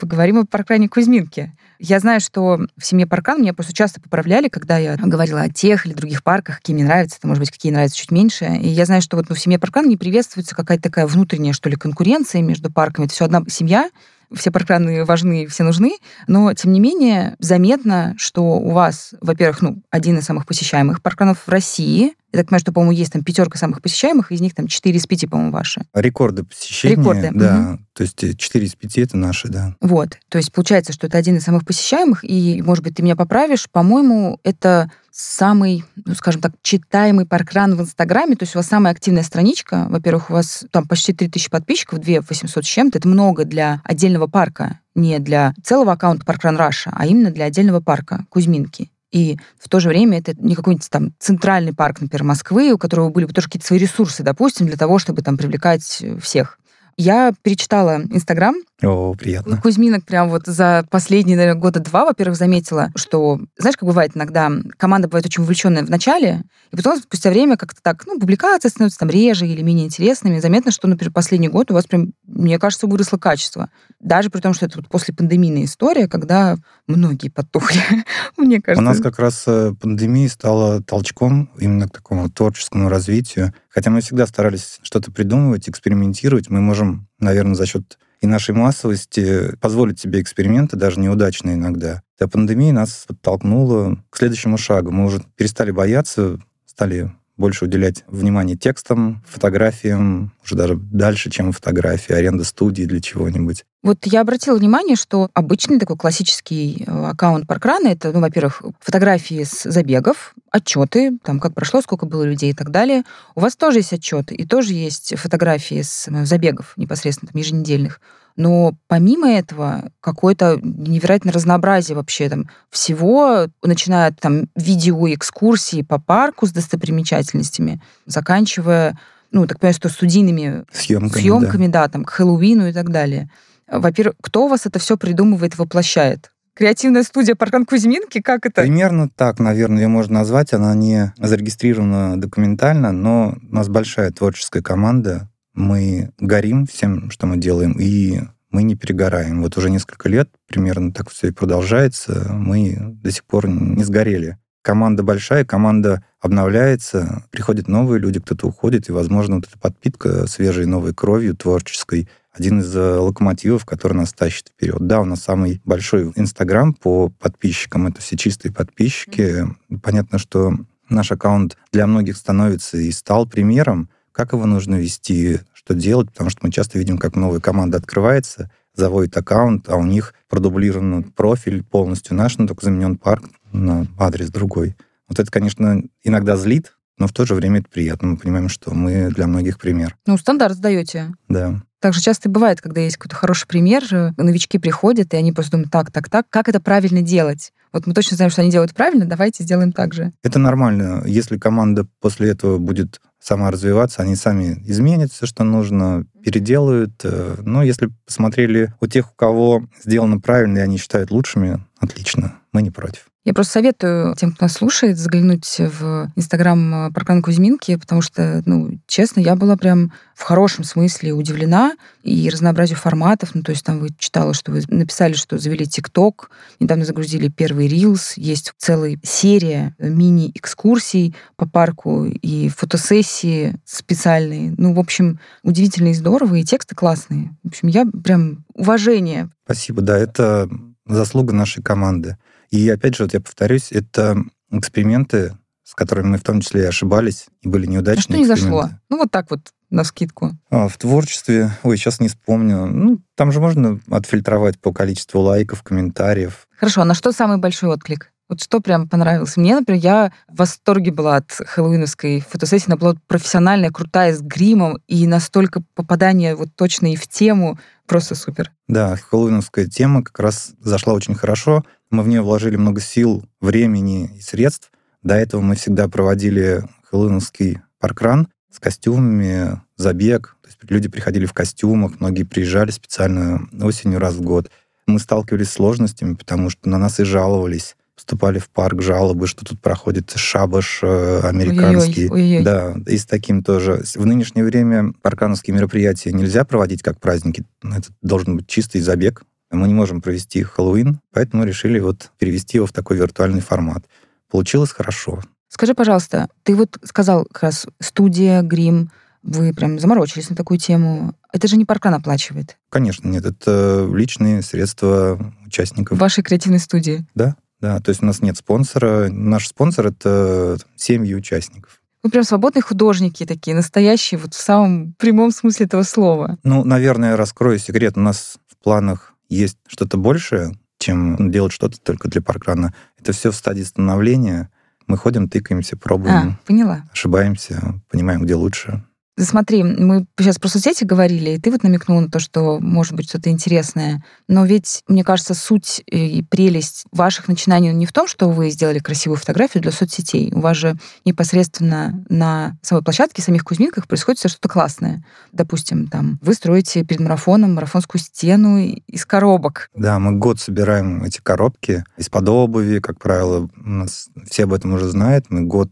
Поговорим 0.00 0.38
о 0.38 0.46
паркране 0.46 0.88
Кузьминки. 0.88 1.52
Я 1.78 2.00
знаю, 2.00 2.20
что 2.20 2.58
в 2.76 2.84
семье 2.84 3.06
Паркан 3.06 3.42
меня 3.42 3.52
просто 3.52 3.74
часто 3.74 4.00
поправляли, 4.00 4.48
когда 4.48 4.78
я 4.78 4.96
говорила 4.96 5.42
о 5.42 5.50
тех 5.50 5.84
или 5.84 5.92
других 5.92 6.22
парках, 6.22 6.56
какие 6.56 6.74
мне 6.74 6.84
нравятся, 6.84 7.18
это, 7.18 7.28
может 7.28 7.40
быть, 7.40 7.50
какие 7.50 7.70
нравятся 7.70 7.98
чуть 7.98 8.10
меньше. 8.10 8.46
И 8.46 8.68
я 8.68 8.86
знаю, 8.86 9.02
что 9.02 9.18
вот 9.18 9.28
ну, 9.28 9.34
в 9.34 9.40
семье 9.40 9.58
Паркан 9.58 9.86
не 9.86 9.98
приветствуется 9.98 10.56
какая-то 10.56 10.84
такая 10.84 11.06
внутренняя, 11.06 11.52
что 11.52 11.68
ли, 11.68 11.76
конкуренция 11.76 12.40
между 12.40 12.72
парками. 12.72 13.04
Это 13.04 13.14
все 13.14 13.26
одна 13.26 13.42
семья, 13.48 13.90
все 14.32 14.50
паркраны 14.50 15.04
важны, 15.04 15.46
все 15.46 15.64
нужны, 15.64 15.98
но, 16.26 16.54
тем 16.54 16.72
не 16.72 16.80
менее, 16.80 17.36
заметно, 17.38 18.14
что 18.16 18.42
у 18.42 18.70
вас, 18.70 19.14
во-первых, 19.20 19.60
ну, 19.60 19.82
один 19.90 20.18
из 20.18 20.24
самых 20.24 20.46
посещаемых 20.46 21.02
паркранов 21.02 21.46
в 21.46 21.48
России, 21.50 22.14
я 22.32 22.38
так 22.38 22.46
понимаю, 22.46 22.60
что, 22.60 22.72
по-моему, 22.72 22.92
есть 22.92 23.12
там 23.12 23.22
пятерка 23.22 23.58
самых 23.58 23.82
посещаемых, 23.82 24.30
из 24.30 24.40
них 24.40 24.54
там 24.54 24.66
4 24.66 24.96
из 24.96 25.06
5, 25.06 25.28
по-моему, 25.28 25.52
ваши. 25.52 25.82
Рекорды 25.94 26.44
посещения. 26.44 26.94
Рекорды. 26.94 27.30
Да. 27.34 27.72
Угу. 27.74 27.84
То 27.94 28.02
есть 28.02 28.38
4 28.38 28.66
из 28.66 28.74
5 28.74 28.98
это 28.98 29.16
наши, 29.16 29.48
да. 29.48 29.74
Вот. 29.80 30.18
То 30.28 30.38
есть 30.38 30.52
получается, 30.52 30.92
что 30.92 31.06
это 31.06 31.18
один 31.18 31.36
из 31.36 31.44
самых 31.44 31.64
посещаемых, 31.64 32.24
и, 32.24 32.62
может 32.62 32.84
быть, 32.84 32.94
ты 32.94 33.02
меня 33.02 33.16
поправишь, 33.16 33.68
по-моему, 33.70 34.38
это 34.44 34.90
самый, 35.10 35.84
ну, 36.04 36.14
скажем 36.14 36.40
так, 36.40 36.52
читаемый 36.62 37.26
паркран 37.26 37.74
в 37.74 37.80
Инстаграме, 37.80 38.36
то 38.36 38.44
есть 38.44 38.54
у 38.54 38.58
вас 38.58 38.68
самая 38.68 38.92
активная 38.92 39.24
страничка, 39.24 39.86
во-первых, 39.90 40.30
у 40.30 40.34
вас 40.34 40.64
там 40.70 40.86
почти 40.86 41.12
3000 41.12 41.50
подписчиков, 41.50 41.98
2 41.98 42.20
800 42.20 42.64
с 42.64 42.68
чем-то, 42.68 42.98
это 42.98 43.08
много 43.08 43.44
для 43.44 43.82
отдельного 43.84 44.28
парка, 44.28 44.78
не 44.94 45.18
для 45.18 45.54
целого 45.62 45.92
аккаунта 45.92 46.24
Parkrun 46.24 46.56
Russia, 46.56 46.90
а 46.94 47.06
именно 47.06 47.30
для 47.30 47.46
отдельного 47.46 47.80
парка 47.80 48.24
Кузьминки. 48.28 48.90
И 49.12 49.38
в 49.58 49.68
то 49.68 49.80
же 49.80 49.88
время 49.88 50.18
это 50.18 50.34
не 50.38 50.54
какой-нибудь 50.54 50.88
там 50.88 51.12
центральный 51.18 51.74
парк, 51.74 52.00
например, 52.00 52.24
Москвы, 52.24 52.72
у 52.72 52.78
которого 52.78 53.10
были 53.10 53.24
бы 53.24 53.32
тоже 53.32 53.48
какие-то 53.48 53.66
свои 53.66 53.78
ресурсы, 53.78 54.22
допустим, 54.22 54.66
для 54.66 54.76
того, 54.76 54.98
чтобы 54.98 55.22
там 55.22 55.36
привлекать 55.36 56.02
всех. 56.20 56.58
Я 56.96 57.32
перечитала 57.42 58.02
Инстаграм. 58.10 58.54
О, 58.82 59.14
приятно. 59.14 59.60
Кузьминок 59.60 60.04
прям 60.04 60.30
вот 60.30 60.46
за 60.46 60.86
последние, 60.90 61.36
наверное, 61.36 61.60
года 61.60 61.80
два, 61.80 62.04
во-первых, 62.04 62.36
заметила, 62.36 62.90
что, 62.96 63.38
знаешь, 63.58 63.76
как 63.76 63.86
бывает 63.86 64.12
иногда, 64.14 64.50
команда 64.78 65.08
бывает 65.08 65.26
очень 65.26 65.42
увлеченная 65.42 65.84
в 65.84 65.90
начале, 65.90 66.44
и 66.72 66.76
потом 66.76 66.96
спустя 66.98 67.30
время 67.30 67.56
как-то 67.56 67.80
так, 67.82 68.06
ну, 68.06 68.18
публикации 68.18 68.68
становятся 68.68 69.00
там 69.00 69.10
реже 69.10 69.46
или 69.46 69.60
менее 69.62 69.86
интересными. 69.86 70.40
Заметно, 70.40 70.70
что, 70.70 70.88
например, 70.88 71.12
последний 71.12 71.48
год 71.48 71.70
у 71.70 71.74
вас 71.74 71.86
прям, 71.86 72.12
мне 72.26 72.58
кажется, 72.58 72.86
выросло 72.86 73.18
качество. 73.18 73.70
Даже 74.00 74.30
при 74.30 74.40
том, 74.40 74.54
что 74.54 74.66
это 74.66 74.78
вот 74.78 74.88
после 74.88 75.14
пандемийная 75.14 75.64
история, 75.64 76.08
когда 76.08 76.56
многие 76.86 77.28
потухли, 77.28 77.80
мне 78.38 78.62
кажется. 78.62 78.82
У 78.82 78.86
нас 78.86 79.00
как 79.00 79.18
раз 79.18 79.44
э, 79.46 79.74
пандемия 79.78 80.28
стала 80.28 80.82
толчком 80.82 81.50
именно 81.58 81.86
к 81.88 81.92
такому 81.92 82.30
творческому 82.30 82.88
развитию. 82.88 83.52
Хотя 83.68 83.90
мы 83.90 84.00
всегда 84.00 84.26
старались 84.26 84.78
что-то 84.82 85.12
придумывать, 85.12 85.68
экспериментировать. 85.68 86.48
Мы 86.48 86.60
можем, 86.60 87.08
наверное, 87.18 87.54
за 87.54 87.66
счет 87.66 87.98
и 88.20 88.26
нашей 88.26 88.54
массовости 88.54 89.56
позволить 89.60 90.00
себе 90.00 90.20
эксперименты, 90.20 90.76
даже 90.76 91.00
неудачные 91.00 91.54
иногда. 91.54 92.02
А 92.20 92.28
пандемия 92.28 92.72
нас 92.72 93.04
подтолкнула 93.08 93.96
к 94.10 94.16
следующему 94.16 94.58
шагу. 94.58 94.90
Мы 94.90 95.06
уже 95.06 95.22
перестали 95.36 95.70
бояться, 95.70 96.38
стали 96.66 97.10
больше 97.40 97.64
уделять 97.64 98.04
внимание 98.06 98.56
текстам, 98.56 99.24
фотографиям, 99.26 100.32
уже 100.44 100.54
даже 100.54 100.76
дальше, 100.76 101.30
чем 101.30 101.50
фотографии, 101.52 102.12
аренда 102.12 102.44
студии 102.44 102.84
для 102.84 103.00
чего-нибудь. 103.00 103.64
Вот 103.82 103.98
я 104.04 104.20
обратила 104.20 104.56
внимание, 104.56 104.94
что 104.94 105.30
обычный 105.32 105.80
такой 105.80 105.96
классический 105.96 106.84
э, 106.86 107.06
аккаунт 107.06 107.46
Паркрана— 107.46 107.88
это, 107.88 108.12
ну, 108.12 108.20
во-первых, 108.20 108.62
фотографии 108.78 109.42
с 109.42 109.68
забегов, 109.68 110.34
отчеты, 110.50 111.18
там, 111.24 111.40
как 111.40 111.54
прошло, 111.54 111.80
сколько 111.80 112.04
было 112.04 112.22
людей 112.22 112.50
и 112.50 112.54
так 112.54 112.70
далее. 112.70 113.04
У 113.34 113.40
вас 113.40 113.56
тоже 113.56 113.78
есть 113.78 113.94
отчеты, 113.94 114.34
и 114.34 114.46
тоже 114.46 114.74
есть 114.74 115.14
фотографии 115.16 115.80
с 115.80 116.08
ну, 116.10 116.26
забегов 116.26 116.74
непосредственно, 116.76 117.32
там, 117.32 117.40
еженедельных. 117.40 118.00
Но 118.40 118.72
помимо 118.88 119.30
этого, 119.30 119.92
какое-то 120.00 120.58
невероятное 120.62 121.30
разнообразие 121.30 121.94
вообще 121.94 122.30
там 122.30 122.48
всего, 122.70 123.48
начиная 123.62 124.08
от 124.08 124.18
там 124.18 124.46
видео 124.56 125.12
экскурсии 125.12 125.82
по 125.82 126.00
парку 126.00 126.46
с 126.46 126.50
достопримечательностями, 126.50 127.82
заканчивая, 128.06 128.98
ну, 129.30 129.46
так 129.46 129.60
понимаю, 129.60 129.74
что 129.74 129.90
студийными 129.90 130.64
съемками, 130.72 131.20
съемками 131.20 131.66
да. 131.66 131.82
да, 131.82 131.88
там, 131.90 132.04
к 132.06 132.10
Хэллоуину 132.12 132.68
и 132.68 132.72
так 132.72 132.88
далее. 132.88 133.28
Во-первых, 133.70 134.16
кто 134.22 134.46
у 134.46 134.48
вас 134.48 134.64
это 134.64 134.78
все 134.78 134.96
придумывает, 134.96 135.58
воплощает? 135.58 136.30
Креативная 136.54 137.02
студия 137.02 137.34
Паркан 137.34 137.66
Кузьминки, 137.66 138.22
как 138.22 138.46
это? 138.46 138.62
Примерно 138.62 139.10
так, 139.10 139.38
наверное, 139.38 139.82
ее 139.82 139.88
можно 139.88 140.20
назвать. 140.20 140.54
Она 140.54 140.74
не 140.74 141.12
зарегистрирована 141.18 142.18
документально, 142.18 142.90
но 142.90 143.36
у 143.50 143.54
нас 143.54 143.68
большая 143.68 144.10
творческая 144.12 144.62
команда. 144.62 145.29
Мы 145.54 146.10
горим 146.18 146.66
всем, 146.66 147.10
что 147.10 147.26
мы 147.26 147.36
делаем, 147.36 147.72
и 147.72 148.20
мы 148.50 148.62
не 148.62 148.76
перегораем. 148.76 149.42
Вот 149.42 149.56
уже 149.56 149.70
несколько 149.70 150.08
лет 150.08 150.28
примерно 150.46 150.92
так 150.92 151.10
все 151.10 151.28
и 151.28 151.32
продолжается. 151.32 152.32
Мы 152.32 152.76
до 152.78 153.10
сих 153.10 153.24
пор 153.24 153.48
не 153.48 153.84
сгорели. 153.84 154.38
Команда 154.62 155.02
большая, 155.02 155.44
команда 155.44 156.04
обновляется, 156.20 157.24
приходят 157.30 157.66
новые 157.66 157.98
люди, 157.98 158.20
кто-то 158.20 158.46
уходит, 158.46 158.88
и, 158.88 158.92
возможно, 158.92 159.36
вот 159.36 159.48
эта 159.48 159.58
подпитка 159.58 160.26
свежей 160.26 160.66
новой 160.66 160.92
кровью 160.92 161.34
творческой 161.34 162.08
один 162.32 162.60
из 162.60 162.76
э, 162.76 162.96
локомотивов, 162.96 163.64
который 163.64 163.94
нас 163.94 164.12
тащит 164.12 164.48
вперед. 164.48 164.86
Да, 164.86 165.00
у 165.00 165.04
нас 165.04 165.22
самый 165.22 165.62
большой 165.64 166.12
Инстаграм 166.14 166.74
по 166.74 167.08
подписчикам, 167.08 167.86
это 167.86 168.02
все 168.02 168.16
чистые 168.16 168.52
подписчики. 168.52 169.46
Понятно, 169.82 170.18
что 170.18 170.52
наш 170.90 171.10
аккаунт 171.10 171.56
для 171.72 171.86
многих 171.86 172.16
становится 172.16 172.76
и 172.76 172.90
стал 172.92 173.26
примером, 173.26 173.88
как 174.12 174.32
его 174.32 174.46
нужно 174.46 174.76
вести, 174.76 175.40
что 175.52 175.74
делать, 175.74 176.10
потому 176.10 176.30
что 176.30 176.40
мы 176.42 176.52
часто 176.52 176.78
видим, 176.78 176.98
как 176.98 177.16
новая 177.16 177.40
команда 177.40 177.78
открывается, 177.78 178.50
заводит 178.74 179.16
аккаунт, 179.16 179.68
а 179.68 179.76
у 179.76 179.84
них 179.84 180.14
продублирован 180.28 181.04
профиль 181.04 181.62
полностью 181.62 182.16
наш, 182.16 182.38
но 182.38 182.46
только 182.46 182.64
заменен 182.64 182.96
парк 182.96 183.24
на 183.52 183.86
адрес 183.98 184.30
другой. 184.30 184.76
Вот 185.08 185.18
это, 185.18 185.30
конечно, 185.30 185.82
иногда 186.02 186.36
злит, 186.36 186.76
но 186.98 187.06
в 187.06 187.12
то 187.12 187.24
же 187.24 187.34
время 187.34 187.60
это 187.60 187.68
приятно. 187.68 188.08
Мы 188.08 188.16
понимаем, 188.16 188.48
что 188.48 188.74
мы 188.74 189.10
для 189.10 189.26
многих 189.26 189.58
пример. 189.58 189.96
Ну, 190.06 190.16
стандарт 190.16 190.54
сдаете. 190.54 191.14
Да. 191.28 191.62
Так 191.80 191.94
же 191.94 192.00
часто 192.00 192.28
бывает, 192.28 192.60
когда 192.60 192.80
есть 192.80 192.96
какой-то 192.96 193.16
хороший 193.16 193.48
пример, 193.48 193.82
новички 194.16 194.58
приходят, 194.58 195.12
и 195.14 195.16
они 195.16 195.32
просто 195.32 195.52
думают, 195.52 195.70
так, 195.70 195.90
так, 195.90 196.08
так, 196.08 196.26
как 196.28 196.48
это 196.48 196.60
правильно 196.60 197.02
делать? 197.02 197.52
Вот 197.72 197.86
мы 197.86 197.94
точно 197.94 198.16
знаем, 198.16 198.30
что 198.30 198.42
они 198.42 198.50
делают 198.50 198.74
правильно, 198.74 199.06
давайте 199.06 199.44
сделаем 199.44 199.72
так 199.72 199.94
же. 199.94 200.12
Это 200.22 200.38
нормально. 200.38 201.02
Если 201.06 201.38
команда 201.38 201.86
после 202.00 202.30
этого 202.30 202.58
будет 202.58 203.00
сама 203.20 203.50
развиваться, 203.50 204.02
они 204.02 204.16
сами 204.16 204.62
изменят 204.66 205.12
все, 205.12 205.26
что 205.26 205.44
нужно, 205.44 206.06
переделают. 206.24 206.92
Э, 207.04 207.36
но 207.42 207.62
если 207.62 207.90
посмотрели 208.06 208.74
у 208.80 208.86
тех, 208.86 209.12
у 209.12 209.14
кого 209.14 209.66
сделано 209.84 210.18
правильно, 210.18 210.58
и 210.58 210.62
они 210.62 210.78
считают 210.78 211.10
лучшими, 211.10 211.64
отлично, 211.78 212.34
мы 212.52 212.62
не 212.62 212.70
против. 212.70 213.09
Я 213.22 213.34
просто 213.34 213.52
советую 213.52 214.14
тем, 214.16 214.32
кто 214.32 214.46
нас 214.46 214.54
слушает, 214.54 214.98
заглянуть 214.98 215.58
в 215.58 216.10
Инстаграм 216.16 216.86
э, 216.86 216.90
Паркан 216.90 217.20
Кузьминки, 217.20 217.76
потому 217.76 218.00
что, 218.00 218.42
ну, 218.46 218.80
честно, 218.86 219.20
я 219.20 219.36
была 219.36 219.58
прям 219.58 219.92
в 220.14 220.22
хорошем 220.22 220.64
смысле 220.64 221.12
удивлена 221.12 221.74
и 222.02 222.30
разнообразию 222.30 222.78
форматов. 222.78 223.34
Ну, 223.34 223.42
то 223.42 223.50
есть 223.50 223.62
там 223.62 223.80
вы 223.80 223.90
читала, 223.98 224.32
что 224.32 224.52
вы 224.52 224.62
написали, 224.68 225.12
что 225.12 225.36
завели 225.36 225.66
ТикТок, 225.66 226.30
недавно 226.60 226.86
загрузили 226.86 227.28
первый 227.28 227.68
Рилс, 227.68 228.16
есть 228.16 228.54
целая 228.56 228.98
серия 229.02 229.76
мини-экскурсий 229.78 231.14
по 231.36 231.46
парку 231.46 232.06
и 232.06 232.48
фотосессии 232.48 233.54
специальные. 233.66 234.54
Ну, 234.56 234.72
в 234.72 234.80
общем, 234.80 235.20
удивительно 235.42 235.88
и 235.88 235.94
здорово, 235.94 236.36
и 236.36 236.44
тексты 236.44 236.74
классные. 236.74 237.36
В 237.44 237.48
общем, 237.48 237.68
я 237.68 237.84
прям 237.84 238.46
уважение. 238.54 239.28
Спасибо, 239.44 239.82
да, 239.82 239.98
это 239.98 240.48
заслуга 240.86 241.34
нашей 241.34 241.62
команды. 241.62 242.16
И 242.50 242.68
опять 242.68 242.96
же, 242.96 243.04
вот 243.04 243.14
я 243.14 243.20
повторюсь, 243.20 243.70
это 243.70 244.16
эксперименты, 244.50 245.36
с 245.62 245.74
которыми 245.74 246.08
мы 246.08 246.18
в 246.18 246.22
том 246.22 246.40
числе 246.40 246.62
и 246.62 246.66
ошибались, 246.66 247.26
и 247.42 247.48
были 247.48 247.66
неудачные. 247.66 248.00
А 248.00 248.02
что 248.02 248.16
не 248.16 248.26
зашло? 248.26 248.70
Ну, 248.88 248.98
вот 248.98 249.10
так 249.10 249.30
вот, 249.30 249.40
на 249.70 249.84
скидку. 249.84 250.32
А, 250.50 250.68
в 250.68 250.76
творчестве, 250.76 251.52
ой, 251.62 251.76
сейчас 251.76 252.00
не 252.00 252.08
вспомню. 252.08 252.66
Ну, 252.66 253.00
там 253.14 253.30
же 253.30 253.40
можно 253.40 253.80
отфильтровать 253.88 254.58
по 254.58 254.72
количеству 254.72 255.20
лайков, 255.20 255.62
комментариев. 255.62 256.48
Хорошо, 256.56 256.82
а 256.82 256.84
на 256.84 256.94
что 256.94 257.12
самый 257.12 257.38
большой 257.38 257.70
отклик? 257.70 258.12
Вот 258.28 258.40
что 258.40 258.60
прям 258.60 258.88
понравилось? 258.88 259.36
Мне, 259.36 259.56
например, 259.56 259.82
я 259.82 260.12
в 260.28 260.38
восторге 260.38 260.92
была 260.92 261.16
от 261.16 261.32
хэллоуиновской 261.32 262.20
фотосессии. 262.20 262.66
Она 262.68 262.76
была 262.76 262.94
профессиональная, 263.08 263.72
крутая, 263.72 264.14
с 264.14 264.20
гримом, 264.20 264.78
и 264.86 265.04
настолько 265.08 265.62
попадание 265.74 266.36
вот 266.36 266.50
точно 266.54 266.92
и 266.92 266.96
в 266.96 267.08
тему. 267.08 267.58
Просто 267.88 268.14
супер. 268.14 268.52
Да, 268.68 268.94
хэллоуиновская 268.96 269.66
тема 269.66 270.04
как 270.04 270.20
раз 270.20 270.52
зашла 270.60 270.94
очень 270.94 271.16
хорошо. 271.16 271.64
Мы 271.90 272.02
в 272.02 272.08
нее 272.08 272.22
вложили 272.22 272.56
много 272.56 272.80
сил, 272.80 273.24
времени 273.40 274.10
и 274.16 274.20
средств. 274.20 274.70
До 275.02 275.14
этого 275.14 275.40
мы 275.40 275.56
всегда 275.56 275.88
проводили 275.88 276.62
хэллоуинский 276.84 277.60
паркран 277.78 278.28
с 278.50 278.58
костюмами, 278.58 279.60
забег. 279.76 280.36
То 280.42 280.48
есть 280.48 280.58
люди 280.68 280.88
приходили 280.88 281.26
в 281.26 281.32
костюмах, 281.32 282.00
многие 282.00 282.24
приезжали 282.24 282.70
специально 282.70 283.48
осенью 283.60 283.98
раз 283.98 284.14
в 284.14 284.22
год. 284.22 284.50
Мы 284.86 284.98
сталкивались 284.98 285.50
с 285.50 285.54
сложностями, 285.54 286.14
потому 286.14 286.50
что 286.50 286.68
на 286.68 286.78
нас 286.78 287.00
и 287.00 287.04
жаловались 287.04 287.76
вступали 288.00 288.38
в 288.38 288.48
парк 288.48 288.80
жалобы, 288.80 289.26
что 289.26 289.44
тут 289.44 289.60
проходит 289.60 290.10
шабаш 290.16 290.80
э, 290.82 291.20
американский. 291.22 292.08
Ой-ой-ой. 292.10 292.42
Да, 292.42 292.74
и 292.86 292.96
с 292.96 293.04
таким 293.04 293.42
тоже. 293.42 293.82
В 293.94 294.06
нынешнее 294.06 294.42
время 294.42 294.94
паркановские 295.02 295.54
мероприятия 295.54 296.10
нельзя 296.10 296.44
проводить 296.44 296.82
как 296.82 296.98
праздники. 296.98 297.44
Это 297.62 297.92
должен 298.00 298.36
быть 298.36 298.46
чистый 298.46 298.80
забег. 298.80 299.22
Мы 299.50 299.68
не 299.68 299.74
можем 299.74 300.00
провести 300.00 300.42
Хэллоуин, 300.42 301.00
поэтому 301.12 301.44
решили 301.44 301.80
вот 301.80 302.10
перевести 302.18 302.58
его 302.58 302.66
в 302.66 302.72
такой 302.72 302.96
виртуальный 302.96 303.40
формат. 303.40 303.84
Получилось 304.30 304.70
хорошо. 304.70 305.20
Скажи, 305.48 305.74
пожалуйста, 305.74 306.28
ты 306.44 306.54
вот 306.54 306.78
сказал 306.84 307.24
как 307.24 307.42
раз 307.42 307.66
студия, 307.80 308.42
грим, 308.42 308.90
вы 309.22 309.52
прям 309.52 309.78
заморочились 309.78 310.30
на 310.30 310.36
такую 310.36 310.58
тему. 310.58 311.14
Это 311.32 311.46
же 311.48 311.56
не 311.56 311.64
паркан 311.64 311.94
оплачивает. 311.94 312.56
Конечно, 312.70 313.08
нет. 313.08 313.26
Это 313.26 313.88
личные 313.92 314.42
средства 314.42 315.18
участников. 315.44 315.98
Вашей 315.98 316.22
креативной 316.22 316.58
студии? 316.58 317.04
Да. 317.14 317.36
Да, 317.60 317.78
то 317.80 317.90
есть 317.90 318.02
у 318.02 318.06
нас 318.06 318.22
нет 318.22 318.38
спонсора. 318.38 319.10
Наш 319.10 319.48
спонсор— 319.48 319.86
это 319.88 320.56
семьи 320.76 321.14
участников. 321.14 321.82
Вы 322.02 322.08
прям 322.08 322.24
свободные 322.24 322.62
художники 322.62 323.26
такие, 323.26 323.54
настоящие, 323.54 324.18
вот 324.18 324.32
в 324.32 324.40
самом 324.40 324.94
прямом 324.94 325.30
смысле 325.30 325.66
этого 325.66 325.82
слова. 325.82 326.38
Ну, 326.42 326.64
наверное, 326.64 327.16
раскрою 327.18 327.58
секрет. 327.58 327.98
У 327.98 328.00
нас 328.00 328.38
в 328.46 328.62
планах 328.64 329.09
есть 329.30 329.58
что-то 329.66 329.96
большее, 329.96 330.58
чем 330.78 331.30
делать 331.30 331.52
что-то 331.52 331.80
только 331.80 332.08
для 332.08 332.20
паркрана. 332.20 332.74
Это 332.98 333.12
все 333.12 333.30
в 333.30 333.36
стадии 333.36 333.62
становления. 333.62 334.50
Мы 334.86 334.96
ходим, 334.96 335.28
тыкаемся, 335.28 335.76
пробуем. 335.76 336.38
А, 336.42 336.46
поняла. 336.46 336.84
Ошибаемся, 336.92 337.80
понимаем, 337.88 338.22
где 338.22 338.34
лучше. 338.34 338.84
Смотри, 339.22 339.62
мы 339.62 340.06
сейчас 340.18 340.38
про 340.38 340.48
соцсети 340.48 340.84
говорили, 340.84 341.30
и 341.30 341.38
ты 341.38 341.50
вот 341.50 341.62
намекнул 341.62 342.00
на 342.00 342.10
то, 342.10 342.18
что 342.18 342.58
может 342.60 342.94
быть 342.94 343.08
что-то 343.08 343.30
интересное. 343.30 344.02
Но 344.28 344.44
ведь, 344.44 344.82
мне 344.88 345.04
кажется, 345.04 345.34
суть 345.34 345.82
и 345.86 346.22
прелесть 346.22 346.84
ваших 346.92 347.28
начинаний 347.28 347.72
не 347.72 347.86
в 347.86 347.92
том, 347.92 348.06
что 348.06 348.30
вы 348.30 348.50
сделали 348.50 348.78
красивую 348.78 349.18
фотографию 349.18 349.62
для 349.62 349.72
соцсетей. 349.72 350.32
У 350.32 350.40
вас 350.40 350.56
же 350.56 350.76
непосредственно 351.04 352.04
на 352.08 352.56
самой 352.62 352.82
площадке, 352.82 353.22
самих 353.22 353.44
Кузьминках 353.44 353.86
происходит 353.86 354.20
что-то 354.20 354.48
классное. 354.48 355.04
Допустим, 355.32 355.86
там 355.86 356.18
вы 356.22 356.34
строите 356.34 356.84
перед 356.84 357.00
марафоном 357.00 357.54
марафонскую 357.54 358.00
стену 358.00 358.58
из 358.58 359.04
коробок. 359.06 359.68
Да, 359.74 359.98
мы 359.98 360.12
год 360.12 360.40
собираем 360.40 361.04
эти 361.04 361.20
коробки 361.20 361.84
из-под 361.96 362.28
обуви, 362.28 362.78
как 362.78 362.98
правило, 362.98 363.48
у 363.56 363.68
нас 363.68 364.08
все 364.28 364.44
об 364.44 364.52
этом 364.52 364.72
уже 364.72 364.88
знают. 364.88 365.26
Мы 365.28 365.42
год 365.42 365.70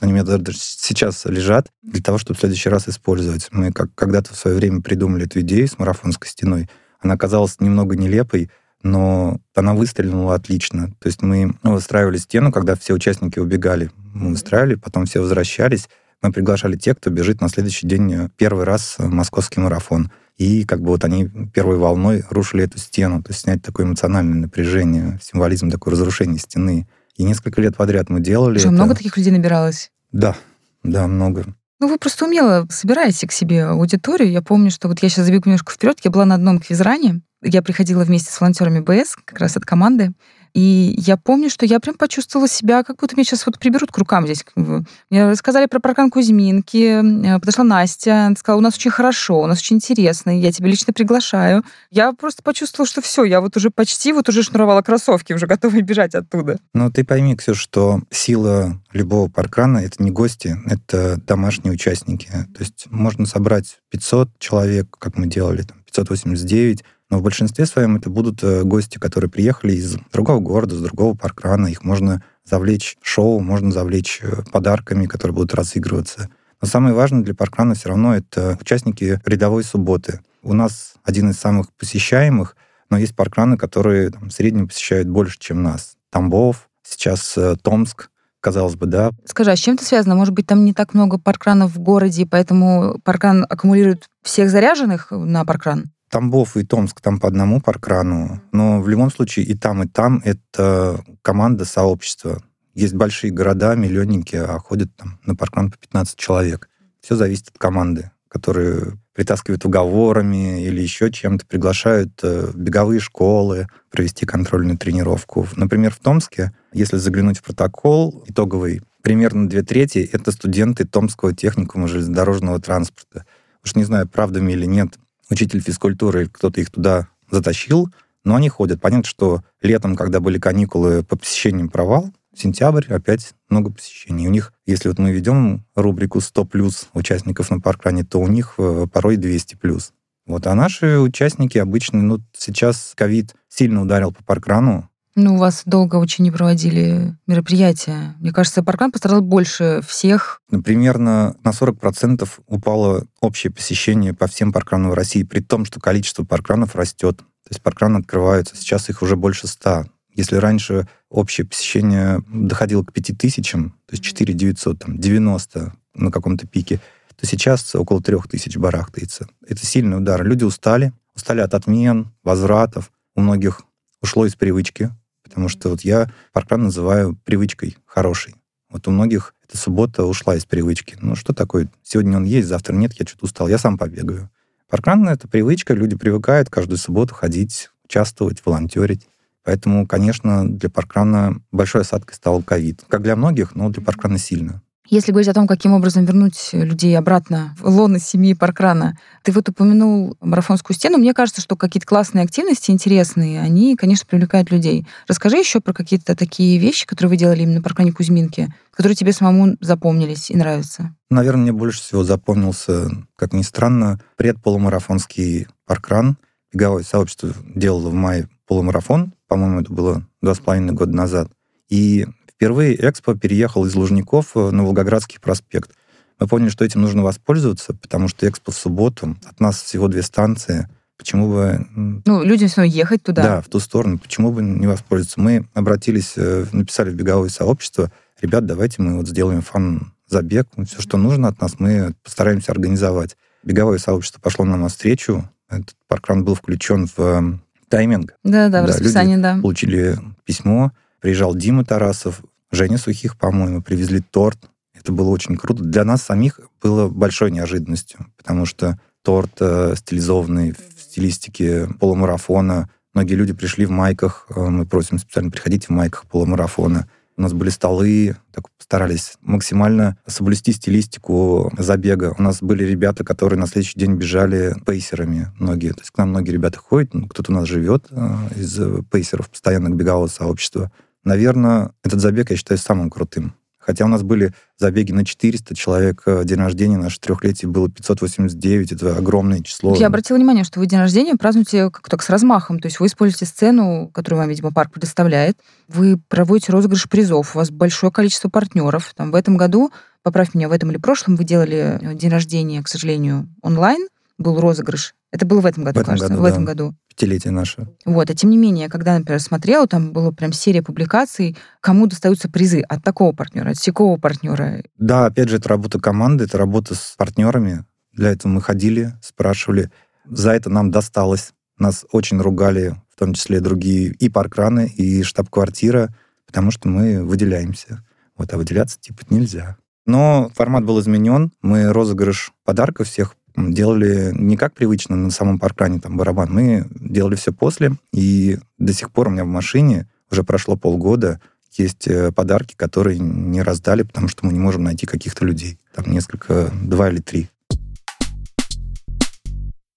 они 0.00 0.12
у 0.12 0.14
меня 0.14 0.24
даже 0.24 0.58
сейчас 0.58 1.24
лежат 1.24 1.68
для 1.82 2.02
того, 2.02 2.18
чтобы 2.18 2.36
в 2.36 2.40
следующий 2.40 2.68
раз 2.68 2.88
использовать. 2.88 3.48
Мы 3.52 3.72
как 3.72 3.94
когда-то 3.94 4.34
в 4.34 4.36
свое 4.36 4.56
время 4.56 4.82
придумали 4.82 5.26
эту 5.26 5.40
идею 5.40 5.68
с 5.68 5.78
марафонской 5.78 6.28
стеной. 6.28 6.68
Она 7.00 7.16
казалась 7.16 7.60
немного 7.60 7.96
нелепой, 7.96 8.50
но 8.82 9.40
она 9.54 9.74
выстрелила 9.74 10.34
отлично. 10.34 10.88
То 10.98 11.06
есть 11.06 11.22
мы 11.22 11.54
выстраивали 11.62 12.16
стену, 12.16 12.50
когда 12.50 12.74
все 12.74 12.94
участники 12.94 13.38
убегали. 13.38 13.90
Мы 14.14 14.30
выстраивали, 14.30 14.74
потом 14.74 15.04
все 15.06 15.20
возвращались. 15.20 15.88
Мы 16.22 16.32
приглашали 16.32 16.76
тех, 16.76 16.96
кто 16.96 17.10
бежит 17.10 17.40
на 17.40 17.48
следующий 17.48 17.86
день 17.86 18.30
первый 18.36 18.64
раз 18.64 18.96
московский 18.98 19.60
марафон. 19.60 20.10
И 20.36 20.64
как 20.64 20.80
бы 20.80 20.88
вот 20.88 21.04
они 21.04 21.28
первой 21.52 21.78
волной 21.78 22.24
рушили 22.30 22.64
эту 22.64 22.78
стену, 22.78 23.22
то 23.22 23.30
есть 23.30 23.42
снять 23.42 23.62
такое 23.62 23.86
эмоциональное 23.86 24.36
напряжение, 24.42 25.18
символизм 25.22 25.70
такой 25.70 25.92
разрушения 25.92 26.38
стены. 26.38 26.88
И 27.18 27.24
несколько 27.24 27.60
лет 27.60 27.76
подряд 27.76 28.08
мы 28.08 28.20
делали 28.20 28.58
Что, 28.58 28.68
это. 28.68 28.74
много 28.74 28.94
таких 28.94 29.16
людей 29.16 29.32
набиралось? 29.32 29.90
Да, 30.12 30.36
да, 30.84 31.06
много. 31.06 31.44
Ну, 31.80 31.88
вы 31.88 31.98
просто 31.98 32.24
умело 32.24 32.66
собираете 32.70 33.26
к 33.26 33.32
себе 33.32 33.64
аудиторию. 33.64 34.30
Я 34.30 34.40
помню, 34.40 34.70
что 34.70 34.88
вот 34.88 35.02
я 35.02 35.08
сейчас 35.08 35.26
забегу 35.26 35.42
немножко 35.46 35.72
вперед. 35.72 35.98
Я 36.02 36.10
была 36.10 36.24
на 36.24 36.36
одном 36.36 36.60
квизране. 36.60 37.20
Я 37.42 37.62
приходила 37.62 38.04
вместе 38.04 38.32
с 38.32 38.40
волонтерами 38.40 38.80
БС, 38.80 39.16
как 39.24 39.38
раз 39.40 39.56
от 39.56 39.64
команды. 39.64 40.12
И 40.54 40.94
я 40.98 41.16
помню, 41.16 41.50
что 41.50 41.66
я 41.66 41.80
прям 41.80 41.96
почувствовала 41.96 42.48
себя, 42.48 42.82
как 42.82 42.96
будто 42.96 43.14
меня 43.16 43.24
сейчас 43.24 43.46
вот 43.46 43.58
приберут 43.58 43.92
к 43.92 43.98
рукам 43.98 44.24
здесь. 44.26 44.44
Мне 44.54 45.30
рассказали 45.30 45.66
про 45.66 45.80
паркан 45.80 46.10
Кузьминки, 46.10 47.34
э, 47.34 47.40
подошла 47.40 47.64
Настя, 47.64 48.32
сказала, 48.38 48.58
у 48.58 48.62
нас 48.62 48.76
очень 48.76 48.90
хорошо, 48.90 49.40
у 49.40 49.46
нас 49.46 49.58
очень 49.58 49.76
интересно, 49.76 50.38
я 50.38 50.52
тебя 50.52 50.68
лично 50.68 50.92
приглашаю. 50.92 51.64
Я 51.90 52.12
просто 52.12 52.42
почувствовала, 52.42 52.88
что 52.88 53.00
все, 53.00 53.24
я 53.24 53.40
вот 53.40 53.56
уже 53.56 53.70
почти 53.70 54.12
вот 54.12 54.28
уже 54.28 54.42
шнуровала 54.42 54.82
кроссовки, 54.82 55.32
уже 55.32 55.46
готова 55.46 55.80
бежать 55.82 56.14
оттуда. 56.14 56.58
Ну, 56.74 56.90
ты 56.90 57.04
пойми, 57.04 57.36
Ксюш, 57.36 57.58
что 57.58 58.00
сила 58.10 58.80
любого 58.92 59.28
паркрана— 59.28 59.78
это 59.78 60.02
не 60.02 60.10
гости, 60.10 60.56
это 60.66 61.20
домашние 61.26 61.72
участники. 61.72 62.28
То 62.28 62.60
есть 62.60 62.86
можно 62.90 63.26
собрать 63.26 63.78
500 63.90 64.38
человек, 64.38 64.96
как 64.98 65.16
мы 65.16 65.26
делали, 65.26 65.62
там, 65.62 65.78
589, 65.86 66.84
но 67.10 67.18
в 67.18 67.22
большинстве 67.22 67.66
своем 67.66 67.96
это 67.96 68.10
будут 68.10 68.42
э, 68.42 68.62
гости, 68.64 68.98
которые 68.98 69.30
приехали 69.30 69.72
из 69.72 69.96
другого 70.12 70.40
города, 70.40 70.74
с 70.76 70.80
другого 70.80 71.14
паркрана. 71.16 71.68
Их 71.68 71.82
можно 71.82 72.22
завлечь 72.44 72.96
шоу, 73.02 73.40
можно 73.40 73.70
завлечь 73.70 74.20
э, 74.22 74.42
подарками, 74.52 75.06
которые 75.06 75.34
будут 75.34 75.54
разыгрываться. 75.54 76.28
Но 76.60 76.68
самое 76.68 76.94
важное 76.94 77.22
для 77.22 77.34
паркрана 77.34 77.74
все 77.74 77.88
равно 77.90 78.14
это 78.14 78.58
участники 78.60 79.20
рядовой 79.24 79.64
субботы. 79.64 80.20
У 80.42 80.52
нас 80.52 80.94
один 81.04 81.30
из 81.30 81.38
самых 81.38 81.72
посещаемых, 81.72 82.56
но 82.90 82.98
есть 82.98 83.16
паркраны, 83.16 83.56
которые 83.56 84.10
там, 84.10 84.28
в 84.28 84.32
среднем 84.32 84.68
посещают 84.68 85.08
больше, 85.08 85.38
чем 85.38 85.62
нас. 85.62 85.96
Тамбов, 86.10 86.68
сейчас 86.82 87.36
э, 87.38 87.56
Томск, 87.62 88.10
казалось 88.40 88.76
бы, 88.76 88.86
да. 88.86 89.12
Скажи, 89.24 89.50
а 89.50 89.56
с 89.56 89.58
чем 89.58 89.74
это 89.74 89.84
связано? 89.84 90.14
Может 90.14 90.34
быть, 90.34 90.46
там 90.46 90.64
не 90.64 90.74
так 90.74 90.94
много 90.94 91.18
паркранов 91.18 91.74
в 91.74 91.78
городе, 91.78 92.26
поэтому 92.26 92.98
паркран 93.02 93.46
аккумулирует 93.48 94.08
всех 94.22 94.50
заряженных 94.50 95.10
на 95.10 95.44
паркран? 95.44 95.90
Тамбов 96.08 96.56
и 96.56 96.64
Томск 96.64 97.00
там 97.00 97.20
по 97.20 97.28
одному 97.28 97.60
паркрану, 97.60 98.40
но 98.52 98.80
в 98.80 98.88
любом 98.88 99.10
случае 99.10 99.46
и 99.46 99.54
там, 99.54 99.82
и 99.82 99.88
там 99.88 100.20
это 100.24 101.04
команда, 101.22 101.64
сообщество. 101.64 102.42
Есть 102.74 102.94
большие 102.94 103.32
города, 103.32 103.74
миллионники, 103.74 104.36
а 104.36 104.58
ходят 104.58 104.94
там 104.96 105.18
на 105.24 105.34
паркран 105.34 105.70
по 105.70 105.76
15 105.76 106.16
человек. 106.16 106.68
Все 107.00 107.16
зависит 107.16 107.48
от 107.48 107.58
команды, 107.58 108.10
которые 108.28 108.98
притаскивают 109.18 109.64
уговорами 109.64 110.64
или 110.64 110.80
еще 110.80 111.10
чем-то, 111.10 111.44
приглашают 111.44 112.12
э, 112.22 112.52
в 112.52 112.56
беговые 112.56 113.00
школы 113.00 113.66
провести 113.90 114.26
контрольную 114.26 114.78
тренировку. 114.78 115.48
Например, 115.56 115.92
в 115.92 115.98
Томске, 115.98 116.52
если 116.72 116.98
заглянуть 116.98 117.38
в 117.38 117.42
протокол 117.42 118.22
итоговый, 118.28 118.80
примерно 119.02 119.48
две 119.48 119.62
трети— 119.62 120.08
это 120.12 120.30
студенты 120.30 120.84
Томского 120.84 121.34
техникума 121.34 121.88
железнодорожного 121.88 122.60
транспорта. 122.60 123.26
Уж 123.64 123.74
не 123.74 123.82
знаю, 123.82 124.08
правда 124.08 124.38
ли 124.38 124.52
или 124.52 124.66
нет, 124.66 124.98
учитель 125.30 125.60
физкультуры, 125.60 126.28
кто-то 126.28 126.60
их 126.60 126.70
туда 126.70 127.08
затащил, 127.30 127.88
но 128.24 128.34
они 128.34 128.48
ходят. 128.48 128.80
Понятно, 128.80 129.08
что 129.08 129.42
летом, 129.62 129.96
когда 129.96 130.20
были 130.20 130.38
каникулы 130.38 131.02
по 131.02 131.16
посещениям 131.16 131.68
провал, 131.68 132.12
сентябрь 132.34 132.86
опять 132.92 133.34
много 133.48 133.70
посещений. 133.70 134.26
У 134.26 134.30
них, 134.30 134.52
если 134.66 134.88
вот 134.88 134.98
мы 134.98 135.12
ведем 135.12 135.64
рубрику 135.74 136.20
100 136.20 136.44
плюс 136.44 136.88
участников 136.94 137.50
на 137.50 137.60
паркране, 137.60 138.04
то 138.04 138.20
у 138.20 138.28
них 138.28 138.54
э, 138.58 138.86
порой 138.92 139.16
200 139.16 139.56
плюс. 139.56 139.92
Вот, 140.26 140.46
а 140.46 140.54
наши 140.54 140.98
участники 140.98 141.56
обычно, 141.56 142.02
ну, 142.02 142.20
сейчас 142.36 142.92
ковид 142.94 143.34
сильно 143.48 143.80
ударил 143.82 144.12
по 144.12 144.22
паркрану. 144.22 144.90
Ну, 145.20 145.34
у 145.34 145.38
вас 145.38 145.62
долго 145.66 145.96
очень 145.96 146.22
не 146.22 146.30
проводили 146.30 147.16
мероприятия. 147.26 148.14
Мне 148.20 148.30
кажется, 148.30 148.62
паркран 148.62 148.92
пострадал 148.92 149.20
больше 149.20 149.80
всех. 149.84 150.40
Примерно 150.64 151.34
на 151.42 151.48
40% 151.48 152.28
упало 152.46 153.04
общее 153.20 153.52
посещение 153.52 154.14
по 154.14 154.28
всем 154.28 154.52
паркранам 154.52 154.92
в 154.92 154.94
России, 154.94 155.24
при 155.24 155.40
том, 155.40 155.64
что 155.64 155.80
количество 155.80 156.22
паркранов 156.22 156.76
растет. 156.76 157.16
То 157.18 157.50
есть 157.50 157.60
паркраны 157.60 157.96
открываются, 157.96 158.54
сейчас 158.54 158.90
их 158.90 159.02
уже 159.02 159.16
больше 159.16 159.48
100. 159.48 159.86
Если 160.14 160.36
раньше 160.36 160.86
общее 161.10 161.44
посещение 161.44 162.22
доходило 162.28 162.84
к 162.84 162.92
5000, 162.92 163.50
то 163.50 163.72
есть 163.90 164.04
4 164.04 164.32
900, 164.32 164.78
там, 164.78 164.98
90 165.00 165.72
на 165.94 166.12
каком-то 166.12 166.46
пике, 166.46 166.80
то 167.16 167.26
сейчас 167.26 167.74
около 167.74 168.00
3000 168.00 168.56
барахтается. 168.56 169.26
Это 169.44 169.66
сильный 169.66 169.96
удар. 169.96 170.24
Люди 170.24 170.44
устали, 170.44 170.92
устали 171.16 171.40
от 171.40 171.54
отмен, 171.54 172.12
возвратов. 172.22 172.92
У 173.16 173.20
многих 173.20 173.62
ушло 174.00 174.24
из 174.24 174.36
привычки 174.36 174.92
Потому 175.28 175.48
что 175.48 175.68
вот 175.70 175.82
я 175.82 176.10
паркран 176.32 176.64
называю 176.64 177.16
привычкой 177.24 177.76
хорошей. 177.86 178.34
Вот 178.70 178.86
у 178.88 178.90
многих 178.90 179.34
эта 179.48 179.56
суббота 179.56 180.04
ушла 180.04 180.36
из 180.36 180.44
привычки. 180.44 180.96
Ну, 181.00 181.14
что 181.16 181.32
такое? 181.32 181.70
Сегодня 181.82 182.16
он 182.18 182.24
есть, 182.24 182.48
завтра 182.48 182.74
нет, 182.74 182.92
я 182.98 183.06
что-то 183.06 183.24
устал, 183.24 183.48
я 183.48 183.58
сам 183.58 183.78
побегаю. 183.78 184.30
Паркран— 184.68 185.08
это 185.08 185.26
привычка, 185.26 185.72
люди 185.72 185.96
привыкают 185.96 186.50
каждую 186.50 186.76
субботу 186.76 187.14
ходить, 187.14 187.70
участвовать, 187.84 188.44
волонтерить. 188.44 189.08
Поэтому, 189.42 189.86
конечно, 189.86 190.46
для 190.46 190.68
паркрана 190.68 191.40
большой 191.50 191.80
осадкой 191.80 192.16
стал 192.16 192.42
ковид. 192.42 192.84
Как 192.88 193.02
для 193.02 193.16
многих, 193.16 193.54
но 193.54 193.70
для 193.70 193.82
паркрана 193.82 194.18
сильно. 194.18 194.60
Если 194.90 195.12
говорить 195.12 195.28
о 195.28 195.34
том, 195.34 195.46
каким 195.46 195.74
образом 195.74 196.06
вернуть 196.06 196.50
людей 196.52 196.96
обратно 196.96 197.54
в 197.58 197.68
лоно 197.68 197.98
семьи 197.98 198.32
Паркрана, 198.32 198.98
ты 199.22 199.32
вот 199.32 199.46
упомянул 199.50 200.16
марафонскую 200.22 200.74
стену. 200.74 200.96
Мне 200.96 201.12
кажется, 201.12 201.42
что 201.42 201.56
какие-то 201.56 201.86
классные 201.86 202.24
активности, 202.24 202.70
интересные, 202.70 203.42
они, 203.42 203.76
конечно, 203.76 204.06
привлекают 204.08 204.50
людей. 204.50 204.86
Расскажи 205.06 205.36
еще 205.36 205.60
про 205.60 205.74
какие-то 205.74 206.16
такие 206.16 206.58
вещи, 206.58 206.86
которые 206.86 207.10
вы 207.10 207.16
делали 207.18 207.42
именно 207.42 207.56
на 207.56 207.62
Паркране 207.62 207.92
Кузьминки, 207.92 208.48
которые 208.70 208.96
тебе 208.96 209.12
самому 209.12 209.56
запомнились 209.60 210.30
и 210.30 210.36
нравятся. 210.36 210.94
Наверное, 211.10 211.42
мне 211.42 211.52
больше 211.52 211.82
всего 211.82 212.02
запомнился, 212.02 212.90
как 213.16 213.34
ни 213.34 213.42
странно, 213.42 214.00
предполумарафонский 214.16 215.48
паркран. 215.66 216.16
Беговое 216.50 216.82
сообщество 216.82 217.34
делало 217.54 217.90
в 217.90 217.94
мае 217.94 218.30
полумарафон, 218.46 219.12
по-моему, 219.28 219.60
это 219.60 219.70
было 219.70 220.02
два 220.22 220.34
с 220.34 220.38
половиной 220.38 220.72
года 220.72 220.96
назад. 220.96 221.30
И 221.68 222.06
Впервые 222.38 222.76
Экспо 222.88 223.16
переехал 223.16 223.66
из 223.66 223.74
Лужников 223.74 224.36
на 224.36 224.62
Волгоградский 224.62 225.18
проспект. 225.18 225.72
Мы 226.20 226.28
поняли, 226.28 226.50
что 226.50 226.64
этим 226.64 226.82
нужно 226.82 227.02
воспользоваться, 227.02 227.74
потому 227.74 228.06
что 228.06 228.28
Экспо 228.28 228.52
в 228.52 228.54
субботу, 228.54 229.16
от 229.28 229.40
нас 229.40 229.60
всего 229.60 229.88
две 229.88 230.02
станции, 230.02 230.68
почему 230.96 231.32
бы... 231.32 231.66
Ну, 232.04 232.22
людям 232.22 232.46
все 232.46 232.60
равно 232.60 232.72
ехать 232.72 233.02
туда. 233.02 233.22
Да, 233.24 233.40
в 233.40 233.48
ту 233.48 233.58
сторону, 233.58 233.98
почему 233.98 234.30
бы 234.30 234.40
не 234.42 234.68
воспользоваться. 234.68 235.20
Мы 235.20 235.48
обратились, 235.52 236.12
э, 236.14 236.46
написали 236.52 236.90
в 236.90 236.94
беговое 236.94 237.28
сообщество, 237.28 237.90
ребят, 238.20 238.46
давайте 238.46 238.82
мы 238.82 238.96
вот 238.96 239.08
сделаем 239.08 239.42
фан-забег, 239.42 240.46
все, 240.64 240.80
что 240.80 240.96
нужно 240.96 241.26
от 241.26 241.40
нас, 241.40 241.58
мы 241.58 241.96
постараемся 242.04 242.52
организовать. 242.52 243.16
Беговое 243.42 243.78
сообщество 243.78 244.20
пошло 244.20 244.44
нам 244.44 244.60
навстречу, 244.60 245.28
этот 245.50 245.74
паркран 245.88 246.24
был 246.24 246.36
включен 246.36 246.86
в 246.86 247.00
э, 247.00 247.20
тайминг. 247.68 248.14
Да-да, 248.22 248.62
в 248.62 248.66
да, 248.66 248.72
расписание, 248.72 249.18
да. 249.18 249.40
получили 249.42 249.98
письмо, 250.24 250.70
Приезжал 251.00 251.34
Дима 251.34 251.64
Тарасов, 251.64 252.22
Женя 252.50 252.78
Сухих, 252.78 253.16
по-моему, 253.16 253.62
привезли 253.62 254.00
торт. 254.00 254.38
Это 254.74 254.92
было 254.92 255.10
очень 255.10 255.36
круто. 255.36 255.62
Для 255.62 255.84
нас 255.84 256.02
самих 256.02 256.40
было 256.62 256.88
большой 256.88 257.30
неожиданностью, 257.30 258.06
потому 258.16 258.46
что 258.46 258.78
торт 259.02 259.32
э, 259.40 259.74
стилизованный 259.76 260.52
в 260.52 260.80
стилистике 260.80 261.68
полумарафона. 261.80 262.70
Многие 262.94 263.14
люди 263.14 263.32
пришли 263.32 263.66
в 263.66 263.70
майках. 263.70 264.26
Э, 264.30 264.40
мы 264.48 264.66
просим 264.66 264.98
специально 264.98 265.30
приходить 265.30 265.66
в 265.66 265.70
майках 265.70 266.06
полумарафона. 266.06 266.88
У 267.16 267.22
нас 267.22 267.32
были 267.32 267.50
столы, 267.50 268.16
так 268.32 268.44
старались 268.58 269.14
максимально 269.22 269.98
соблюсти 270.06 270.52
стилистику 270.52 271.52
забега. 271.58 272.14
У 272.16 272.22
нас 272.22 272.40
были 272.40 272.64
ребята, 272.64 273.04
которые 273.04 273.40
на 273.40 273.46
следующий 273.46 273.78
день 273.78 273.96
бежали 273.96 274.54
пейсерами 274.64 275.32
многие. 275.38 275.72
То 275.72 275.80
есть 275.80 275.90
к 275.90 275.98
нам 275.98 276.10
многие 276.10 276.30
ребята 276.30 276.58
ходят, 276.58 276.94
ну, 276.94 277.08
кто-то 277.08 277.32
у 277.32 277.34
нас 277.34 277.48
живет 277.48 277.86
э, 277.90 278.16
из 278.36 278.58
пейсеров 278.90 279.30
постоянных 279.30 279.74
бегового 279.74 280.06
сообщества. 280.06 280.70
Наверное, 281.08 281.70
этот 281.82 282.00
забег 282.00 282.30
я 282.30 282.36
считаю 282.36 282.58
самым 282.58 282.90
крутым. 282.90 283.34
Хотя 283.58 283.86
у 283.86 283.88
нас 283.88 284.02
были 284.02 284.34
забеги 284.58 284.92
на 284.92 285.06
400 285.06 285.54
человек. 285.54 286.02
Э, 286.04 286.22
день 286.22 286.36
рождения 286.36 286.76
наше 286.76 287.00
трехлетие 287.00 287.50
было 287.50 287.70
589. 287.70 288.72
Это 288.72 288.94
огромное 288.94 289.40
число. 289.40 289.74
Я 289.74 289.86
обратила 289.86 290.18
внимание, 290.18 290.44
что 290.44 290.60
вы 290.60 290.66
день 290.66 290.78
рождения 290.78 291.16
празднуете 291.16 291.70
как 291.70 291.88
так 291.88 292.02
с 292.02 292.10
размахом. 292.10 292.60
То 292.60 292.66
есть 292.66 292.78
вы 292.78 292.88
используете 292.88 293.24
сцену, 293.24 293.90
которую 293.94 294.20
вам, 294.20 294.28
видимо, 294.28 294.52
парк 294.52 294.70
предоставляет. 294.70 295.38
Вы 295.66 295.98
проводите 296.08 296.52
розыгрыш 296.52 296.90
призов. 296.90 297.34
У 297.34 297.38
вас 297.38 297.50
большое 297.50 297.90
количество 297.90 298.28
партнеров. 298.28 298.92
Там, 298.94 299.10
в 299.10 299.14
этом 299.14 299.38
году, 299.38 299.72
поправь 300.02 300.34
меня, 300.34 300.50
в 300.50 300.52
этом 300.52 300.70
или 300.70 300.76
прошлом 300.76 301.16
вы 301.16 301.24
делали 301.24 301.78
э, 301.80 301.94
день 301.94 302.10
рождения, 302.10 302.62
к 302.62 302.68
сожалению, 302.68 303.28
онлайн. 303.40 303.88
Был 304.18 304.40
розыгрыш. 304.40 304.94
Это 305.12 305.24
было 305.24 305.40
в 305.40 305.46
этом 305.46 305.64
году, 305.64 305.78
в 305.78 305.82
этом 305.82 305.92
кажется. 305.92 306.08
Году, 306.08 306.20
в 306.20 306.24
да. 306.24 306.30
этом 306.30 306.44
году 306.44 306.74
пятилетие 306.98 307.30
наше. 307.30 307.68
Вот, 307.84 308.10
а 308.10 308.14
тем 308.14 308.30
не 308.30 308.36
менее, 308.36 308.68
когда, 308.68 308.98
например, 308.98 309.20
смотрела, 309.20 309.66
там 309.68 309.92
была 309.92 310.10
прям 310.10 310.32
серия 310.32 310.62
публикаций, 310.62 311.36
кому 311.60 311.86
достаются 311.86 312.28
призы 312.28 312.60
от 312.60 312.82
такого 312.82 313.12
партнера, 313.12 313.50
от 313.50 313.56
сякого 313.56 313.96
партнера. 313.98 314.64
Да, 314.76 315.06
опять 315.06 315.28
же, 315.28 315.36
это 315.36 315.48
работа 315.48 315.78
команды, 315.78 316.24
это 316.24 316.38
работа 316.38 316.74
с 316.74 316.94
партнерами. 316.96 317.64
Для 317.92 318.10
этого 318.10 318.32
мы 318.32 318.42
ходили, 318.42 318.94
спрашивали. 319.00 319.70
За 320.06 320.32
это 320.32 320.50
нам 320.50 320.70
досталось. 320.70 321.32
Нас 321.58 321.84
очень 321.92 322.20
ругали, 322.20 322.74
в 322.94 322.98
том 322.98 323.14
числе 323.14 323.40
другие 323.40 323.92
и 323.92 324.08
паркраны, 324.08 324.66
и 324.66 325.02
штаб-квартира, 325.02 325.94
потому 326.26 326.50
что 326.50 326.68
мы 326.68 327.04
выделяемся. 327.04 327.84
Вот, 328.16 328.32
а 328.32 328.36
выделяться 328.36 328.78
типа 328.80 329.02
нельзя. 329.10 329.56
Но 329.86 330.30
формат 330.34 330.64
был 330.64 330.80
изменен. 330.80 331.32
Мы 331.42 331.72
розыгрыш 331.72 332.32
подарков 332.44 332.88
всех 332.88 333.14
делали 333.38 334.12
не 334.14 334.36
как 334.36 334.54
привычно 334.54 334.96
на 334.96 335.10
самом 335.10 335.38
паркране 335.38 335.80
там 335.80 335.96
барабан, 335.96 336.32
мы 336.32 336.66
делали 336.70 337.14
все 337.14 337.32
после, 337.32 337.72
и 337.92 338.38
до 338.58 338.72
сих 338.72 338.90
пор 338.90 339.08
у 339.08 339.10
меня 339.10 339.24
в 339.24 339.28
машине 339.28 339.88
уже 340.10 340.24
прошло 340.24 340.56
полгода, 340.56 341.20
есть 341.52 341.88
э, 341.88 342.12
подарки, 342.12 342.54
которые 342.56 342.98
не 342.98 343.42
раздали, 343.42 343.82
потому 343.82 344.08
что 344.08 344.26
мы 344.26 344.32
не 344.32 344.38
можем 344.38 344.64
найти 344.64 344.86
каких-то 344.86 345.24
людей. 345.24 345.58
Там 345.74 345.90
несколько, 345.90 346.52
два 346.62 346.90
или 346.90 347.00
три. 347.00 347.28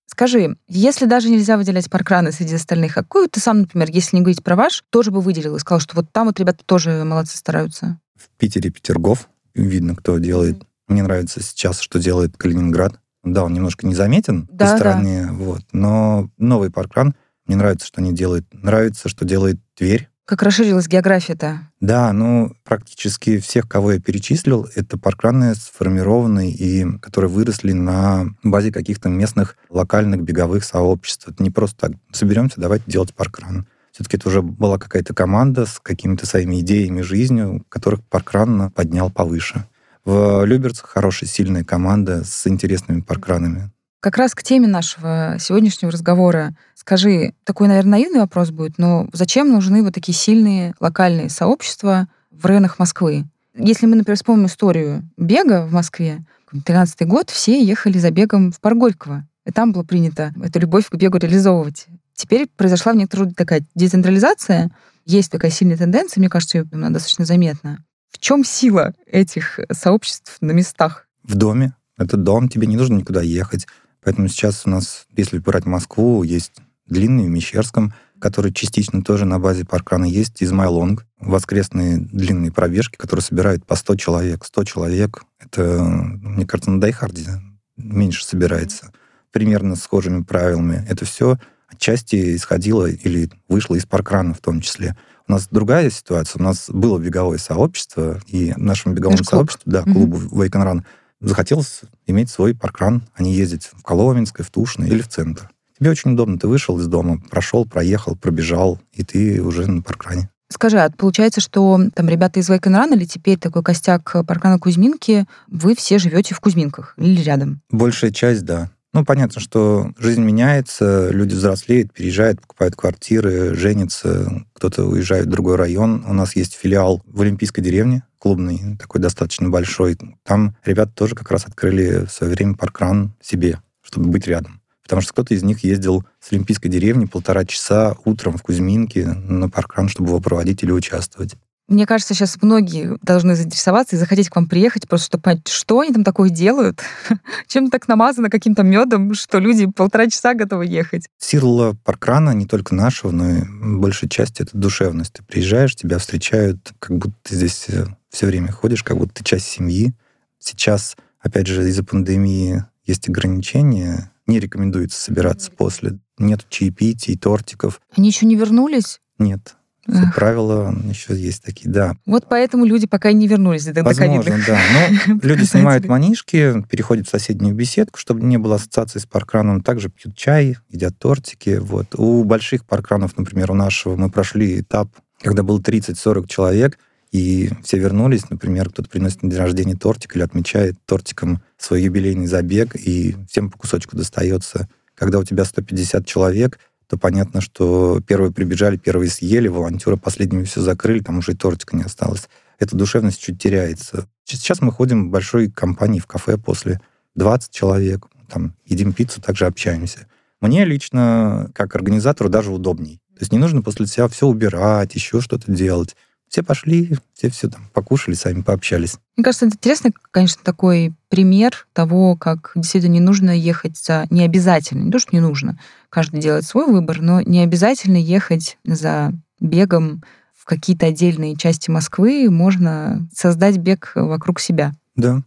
Скажи, 0.06 0.58
если 0.67 1.06
даже 1.06 1.30
нельзя 1.30 1.58
выделять 1.58 1.89
паркраны 1.89 2.32
среди 2.32 2.56
остальных, 2.56 2.97
а 2.97 3.02
какую 3.02 3.28
ты 3.28 3.39
сам, 3.39 3.62
например, 3.62 3.89
если 3.89 4.17
не 4.17 4.21
говорить 4.21 4.43
про 4.43 4.56
ваш, 4.56 4.84
тоже 4.91 5.10
бы 5.10 5.21
выделил 5.21 5.56
и 5.56 5.60
сказал, 5.60 5.80
что 5.80 5.95
вот 5.95 6.12
там 6.12 6.28
вот 6.28 6.39
ребята 6.39 6.63
тоже 6.63 7.04
молодцы 7.04 7.38
стараются? 7.38 8.00
В 8.15 8.30
Питере 8.38 8.69
Петергоф. 8.69 9.28
Видно, 9.56 9.95
кто 9.95 10.17
делает. 10.19 10.58
Mm-hmm. 10.58 10.65
Мне 10.89 11.04
нравится 11.04 11.41
сейчас, 11.41 11.80
что 11.80 12.00
делает 12.00 12.38
Калининград. 12.38 13.00
Да, 13.23 13.43
он 13.43 13.53
немножко 13.53 13.86
незаметен 13.86 14.47
да, 14.51 14.65
по 14.65 14.77
стороне, 14.77 15.25
да. 15.27 15.34
вот. 15.34 15.62
Но 15.71 16.29
новый 16.38 16.71
паркран, 16.71 17.15
мне 17.45 17.55
нравится, 17.55 17.88
что 17.88 18.01
они 18.01 18.13
делают. 18.13 18.45
Нравится, 18.51 19.10
что 19.10 19.25
делает 19.25 19.60
Тверь. 19.75 20.12
Как 20.25 20.43
расширилась 20.43 20.88
география-то? 20.88 21.67
Да, 21.81 22.13
ну, 22.13 22.53
практически 22.63 23.39
всех, 23.39 23.67
кого 23.67 23.91
я 23.91 23.99
перечислил, 23.99 24.65
это 24.75 24.97
паркраны 24.97 25.55
сформированные 25.55 26.51
и 26.51 26.86
которые 26.99 27.29
выросли 27.29 27.73
на 27.73 28.27
базе 28.41 28.71
каких-то 28.71 29.10
местных 29.10 29.57
локальных 29.69 30.21
беговых 30.21 30.63
сообществ. 30.63 31.27
Это 31.27 31.43
не 31.43 31.49
просто 31.49 31.89
так, 31.89 31.91
соберемся, 32.13 32.62
давайте 32.62 32.86
делать 32.88 33.13
паркран. 33.13 33.65
Все-таки 33.91 34.15
это 34.15 34.29
уже 34.29 34.41
была 34.41 34.77
какая-то 34.77 35.13
команда 35.13 35.65
с 35.65 35.79
какими-то 35.81 36.25
своими 36.25 36.62
идеями, 36.62 37.01
жизнью, 37.01 37.65
которых 37.67 38.01
паркран 38.05 38.71
поднял 38.71 39.10
повыше. 39.10 39.65
В 40.04 40.44
Люберцах 40.46 40.90
хорошая, 40.90 41.30
сильная 41.30 41.64
команда 41.64 42.24
с 42.24 42.48
интересными 42.48 43.02
паркранами. 43.02 43.70
Как 44.00 44.18
раз 44.18 44.34
к 44.34 44.42
теме 44.42 44.68
нашего 44.68 45.38
сегодняшнего 45.40 45.92
разговора. 45.92 46.56
Скажи, 46.74 47.36
такой, 47.44 47.68
наверное, 47.68 47.92
наивный 47.92 48.20
вопрос 48.22 48.50
будет, 48.50 48.80
но 48.80 49.08
зачем 49.14 49.52
нужны 49.52 49.84
вот 49.84 49.94
такие 49.94 50.16
сильные 50.16 50.74
локальные 50.80 51.30
сообщества 51.30 52.08
в 52.32 52.44
районах 52.48 52.80
Москвы? 52.80 53.26
Если 53.56 53.86
мы, 53.86 53.96
например, 53.96 54.18
вспомним 54.18 54.48
историю 54.48 55.08
бега 55.18 55.68
в 55.68 55.72
Москве, 55.72 56.26
13 56.66 57.08
год 57.08 57.30
все 57.30 57.64
ехали 57.64 58.00
за 58.00 58.10
бегом 58.10 58.52
в 58.52 58.60
парк 58.60 58.78
Горького. 58.78 59.28
И 59.46 59.52
там 59.52 59.72
было 59.72 59.84
принято 59.84 60.34
эту 60.44 60.60
любовь 60.60 60.88
к 60.90 60.96
бегу 60.96 61.18
реализовывать. 61.18 61.86
Теперь 62.16 62.48
произошла 62.56 62.94
в 62.94 62.96
некотором 62.96 63.34
такая 63.34 63.64
децентрализация. 63.76 64.72
Есть 65.06 65.32
такая 65.32 65.52
сильная 65.52 65.78
тенденция, 65.78 66.22
мне 66.22 66.30
кажется, 66.30 66.66
она 66.72 66.90
достаточно 66.90 67.26
заметна. 67.26 67.84
В 68.12 68.19
чем 68.19 68.43
сила 68.43 68.93
этих 69.06 69.60
сообществ 69.71 70.38
на 70.41 70.52
местах? 70.52 71.08
В 71.24 71.36
доме. 71.36 71.74
Это 71.97 72.17
дом, 72.17 72.50
тебе 72.50 72.67
не 72.67 72.78
нужно 72.78 72.95
никуда 72.95 73.21
ехать. 73.21 73.67
Поэтому 74.04 74.28
сейчас 74.28 74.63
у 74.65 74.69
нас, 74.69 75.06
если 75.15 75.38
брать 75.38 75.65
Москву, 75.65 76.24
есть 76.24 76.54
длинный 76.88 77.26
в 77.26 77.30
Мещерском, 77.30 77.93
который 78.19 78.54
частично 78.54 79.04
тоже 79.04 79.26
на 79.26 79.39
базе 79.39 79.65
паркрана 79.65 80.06
есть, 80.06 80.43
Измайлонг, 80.43 81.06
воскресные 81.19 81.97
длинные 81.97 82.52
пробежки, 82.52 82.95
которые 82.95 83.24
собирают 83.24 83.65
по 83.65 83.76
100 83.76 83.95
человек. 83.95 84.45
100 84.45 84.63
человек, 84.63 85.24
это, 85.39 85.82
мне 85.84 86.45
кажется, 86.45 86.71
на 86.71 86.80
Дайхарде 86.80 87.41
меньше 87.78 88.24
собирается. 88.26 88.91
Примерно 89.32 89.76
с 89.76 89.84
схожими 89.84 90.24
правилами. 90.24 90.86
Это 90.88 91.06
все 91.06 91.38
отчасти 91.67 92.36
исходило 92.36 92.86
или 92.86 93.30
вышло 93.47 93.76
из 93.76 93.86
паркрана 93.86 94.34
в 94.34 94.39
том 94.39 94.62
числе. 94.62 94.95
У 95.32 95.34
нас 95.34 95.48
другая 95.50 95.89
ситуация. 95.89 96.41
У 96.41 96.44
нас 96.44 96.65
было 96.67 97.00
беговое 97.00 97.38
сообщество, 97.38 98.20
и 98.28 98.54
нашему 98.58 98.96
беговому 98.96 99.24
сообществу, 99.24 99.72
да, 99.72 99.84
клубу 99.84 100.17
mm-hmm. 100.17 100.30
Wake 100.34 100.52
and 100.52 100.65
Run, 100.65 100.84
захотелось 101.22 101.84
иметь 102.06 102.30
свой 102.30 102.54
паркран, 102.54 103.04
а 103.15 103.24
не 103.24 103.32
ездить 103.32 103.70
в 103.72 103.82
Коломенское, 103.82 104.46
в 104.46 104.50
Тушино 104.50 104.84
или 104.84 105.02
в 105.02 105.08
центр. 105.08 105.50
Тебе 105.80 105.91
очень 105.91 106.12
удобно. 106.12 106.38
Ты 106.38 106.50
вышел 106.50 106.78
из 106.80 106.88
дома, 106.88 107.22
прошел, 107.30 107.65
проехал, 107.65 108.17
пробежал, 108.17 108.78
и 108.91 109.06
ты 109.06 109.41
уже 109.41 109.72
на 109.72 109.82
паркране. 109.82 110.30
Скажи, 110.50 110.78
а 110.78 110.89
получается, 110.89 111.39
что 111.39 111.80
там 111.94 112.10
ребята 112.10 112.41
из 112.41 112.50
Вайконрана 112.50 112.96
или 112.96 113.06
теперь 113.06 113.38
такой 113.38 113.63
костяк 113.63 114.13
паркрана 114.28 114.60
Кузьминки, 114.60 115.28
вы 115.48 115.78
все 115.78 115.98
живете 115.98 116.36
в 116.36 116.41
Кузьминках 116.41 116.94
или 116.98 117.22
рядом? 117.22 117.62
Большая 117.72 118.12
часть, 118.12 118.44
да. 118.44 118.70
Ну, 118.93 119.06
понятно, 119.06 119.39
что 119.39 119.93
жизнь 119.97 120.21
меняется, 120.21 121.10
люди 121.12 121.34
взрослеют, 121.34 121.93
переезжают, 121.93 122.41
покупают 122.41 122.75
квартиры, 122.75 123.56
женятся, 123.56 124.45
кто-то 124.54 124.84
уезжает 124.84 125.27
в 125.27 125.30
другой 125.30 125.56
район. 125.56 126.04
У 126.06 126.13
нас 126.13 126.36
есть 126.36 126.56
филиал 126.56 127.01
в 127.06 127.21
Олимпийской 127.21 127.62
деревне, 127.62 128.04
клубный, 128.19 128.75
такой 128.77 128.99
достаточно 128.99 129.49
большой. 129.49 129.97
Там 130.23 130.58
ребята 130.65 130.91
тоже 130.93 131.15
как 131.15 131.32
раз 131.32 131.45
открыли 131.45 132.06
в 132.06 132.12
свое 132.12 132.34
время 132.34 132.56
паркран 132.56 133.13
себе, 133.21 133.62
чтобы 133.82 134.10
быть 134.10 134.27
рядом. 134.27 134.62
Потому 134.84 135.01
что 135.01 135.13
кто-то 135.13 135.34
из 135.34 135.43
них 135.43 135.63
ездил 135.63 136.04
с 136.19 136.34
Олимпийской 136.34 136.67
деревни 136.67 137.06
полтора 137.06 137.45
часа 137.45 137.95
утром 138.04 138.38
в 138.38 138.41
Кузьминке 138.41 139.08
на 139.08 139.49
паркран, 139.49 139.88
чтобы 139.88 140.10
его 140.10 140.19
проводить 140.19 140.63
или 140.63 140.71
участвовать. 140.71 141.36
Мне 141.71 141.86
кажется, 141.86 142.13
сейчас 142.13 142.38
многие 142.41 142.97
должны 143.01 143.34
заинтересоваться 143.34 143.95
и 143.95 143.99
захотеть 143.99 144.27
к 144.27 144.36
вам 144.36 144.49
приехать, 144.49 144.89
просто 144.89 145.05
чтобы 145.05 145.21
понять, 145.21 145.47
что 145.47 145.79
они 145.79 145.93
там 145.93 146.03
такое 146.03 146.29
делают, 146.29 146.81
чем 147.47 147.69
так 147.69 147.88
намазано 147.88 148.29
каким-то 148.29 148.62
медом, 148.62 149.13
что 149.13 149.39
люди 149.39 149.67
полтора 149.67 150.10
часа 150.10 150.34
готовы 150.34 150.65
ехать. 150.65 151.07
Сила 151.17 151.73
паркрана 151.86 152.31
не 152.31 152.45
только 152.45 152.75
нашего, 152.75 153.12
но 153.12 153.29
и 153.29 153.43
большей 153.77 154.10
части 154.10 154.41
это 154.41 154.57
душевность. 154.57 155.13
Ты 155.13 155.23
приезжаешь, 155.23 155.73
тебя 155.73 155.97
встречают, 155.97 156.73
как 156.79 156.97
будто 156.97 157.15
ты 157.23 157.36
здесь 157.36 157.67
э, 157.69 157.86
все 158.10 158.25
время 158.25 158.51
ходишь, 158.51 158.84
как 158.84 158.97
будто 158.97 159.13
ты 159.13 159.23
часть 159.23 159.47
семьи. 159.47 159.93
Сейчас, 160.39 160.97
опять 161.21 161.47
же, 161.47 161.65
из-за 161.69 161.86
пандемии 161.86 162.65
есть 162.86 163.07
ограничения, 163.07 164.12
не 164.27 164.41
рекомендуется 164.41 164.99
собираться 164.99 165.49
после. 165.51 165.99
Нет 166.17 166.45
чаепитий, 166.49 167.17
тортиков. 167.17 167.79
Они 167.95 168.10
еще 168.10 168.25
не 168.25 168.36
вернулись? 168.36 168.99
Нет. 169.17 169.55
Как 169.86 170.15
правило, 170.15 170.76
еще 170.88 171.15
есть 171.15 171.44
такие, 171.44 171.70
да. 171.70 171.96
Вот 172.06 172.26
поэтому 172.30 172.65
люди 172.65 172.86
пока 172.86 173.10
и 173.10 173.13
не 173.13 173.28
вернулись 173.28 173.65
до 173.65 173.84
Возможно, 173.84 174.38
да. 174.46 174.60
Но 175.08 175.20
люди 175.24 175.44
снимают 175.44 175.86
манишки, 175.86 176.63
переходят 176.70 177.08
в 177.08 177.10
соседнюю 177.10 177.56
беседку, 177.56 177.98
чтобы 177.98 178.22
не 178.22 178.38
было 178.38 178.56
ассоциации 178.56 179.00
с 179.00 179.06
паркраном. 179.06 179.62
Также 179.62 179.89
пьют 179.89 180.15
чай, 180.15 180.58
едят 180.70 180.98
тортики. 181.00 181.58
Вот. 181.60 181.96
У 181.96 182.24
больших 182.24 182.65
паркранов, 182.65 183.17
например, 183.17 183.52
у 183.52 183.56
нашего, 183.56 183.96
мы 183.96 184.12
прошли 184.12 184.60
этап, 184.60 184.89
когда 185.22 185.41
было 185.41 185.60
30-40 185.60 186.28
человек, 186.28 186.78
и 187.12 187.50
все 187.63 187.78
вернулись, 187.78 188.30
например, 188.30 188.70
кто-то 188.70 188.89
приносит 188.89 189.24
на 189.24 189.30
день 189.30 189.39
рождения 189.39 189.76
тортик 189.76 190.15
или 190.15 190.24
отмечает 190.24 190.76
тортиком 190.86 191.41
свой 191.58 191.82
юбилейный 191.82 192.28
забег, 192.28 192.76
и 192.76 193.15
всем 193.30 193.50
по 193.50 193.58
кусочку 193.58 193.98
достается. 193.98 194.70
Когда 194.96 195.20
у 195.20 195.24
тебя 195.24 195.44
150 195.44 196.06
человек, 196.06 196.60
то 196.91 196.97
понятно, 196.97 197.39
что 197.39 198.01
первые 198.06 198.34
прибежали, 198.34 198.75
первые 198.75 199.10
съели, 199.10 199.47
волонтеры 199.47 199.95
последними 199.95 200.43
все 200.43 200.60
закрыли, 200.60 200.99
там 200.99 201.19
уже 201.19 201.32
и 201.32 201.36
тортика 201.36 201.77
не 201.77 201.84
осталось. 201.84 202.27
Эта 202.60 202.75
душевность 202.75 203.21
чуть 203.21 203.41
теряется. 203.41 204.10
Сейчас 204.25 204.60
мы 204.60 204.73
ходим 204.73 205.08
в 205.08 205.10
большой 205.10 205.49
компании 205.49 206.01
в 206.01 206.06
кафе 206.06 206.38
после 206.38 206.82
20 207.15 207.49
человек, 207.49 208.08
там 208.27 208.56
едим 208.65 208.91
пиццу, 208.91 209.21
также 209.21 209.45
общаемся. 209.45 210.06
Мне 210.41 210.65
лично, 210.65 211.49
как 211.56 211.73
организатору, 211.77 212.30
даже 212.30 212.51
удобней. 212.51 212.99
То 213.13 213.21
есть 213.21 213.32
не 213.32 213.39
нужно 213.39 213.62
после 213.62 213.88
себя 213.88 214.10
все 214.10 214.27
убирать, 214.27 214.93
еще 214.93 215.21
что-то 215.21 215.49
делать. 215.49 215.95
Все 216.32 216.44
пошли, 216.44 216.96
все 217.13 217.30
все 217.30 217.50
там 217.50 217.67
покушали, 217.74 218.15
сами 218.15 218.41
пообщались. 218.41 218.96
Мне 219.17 219.26
кажется, 219.26 219.48
это 219.48 219.58
интересно, 219.58 219.91
конечно, 220.12 220.41
такой 220.46 220.94
пример 221.10 221.67
того, 221.74 222.15
как 222.15 222.54
действительно 222.56 222.94
не 222.94 223.00
нужно 223.02 223.38
ехать 223.38 223.78
за... 223.78 224.08
Не 224.10 224.24
обязательно, 224.24 224.84
не 224.84 224.91
то, 224.91 225.00
что 225.00 225.13
не 225.13 225.20
нужно. 225.20 225.60
Каждый 225.89 226.22
делает 226.22 226.46
свой 226.46 226.67
выбор, 226.67 227.02
но 227.02 227.20
не 227.20 227.41
обязательно 227.41 227.98
ехать 227.98 228.58
за 228.63 229.12
бегом 229.41 230.04
в 230.34 230.46
какие-то 230.46 230.86
отдельные 230.86 231.36
части 231.36 231.70
Москвы. 231.70 232.30
Можно 232.32 233.10
создать 233.13 233.58
бег 233.58 233.91
вокруг 233.96 234.39
себя. 234.39 234.72
Да. 234.96 235.24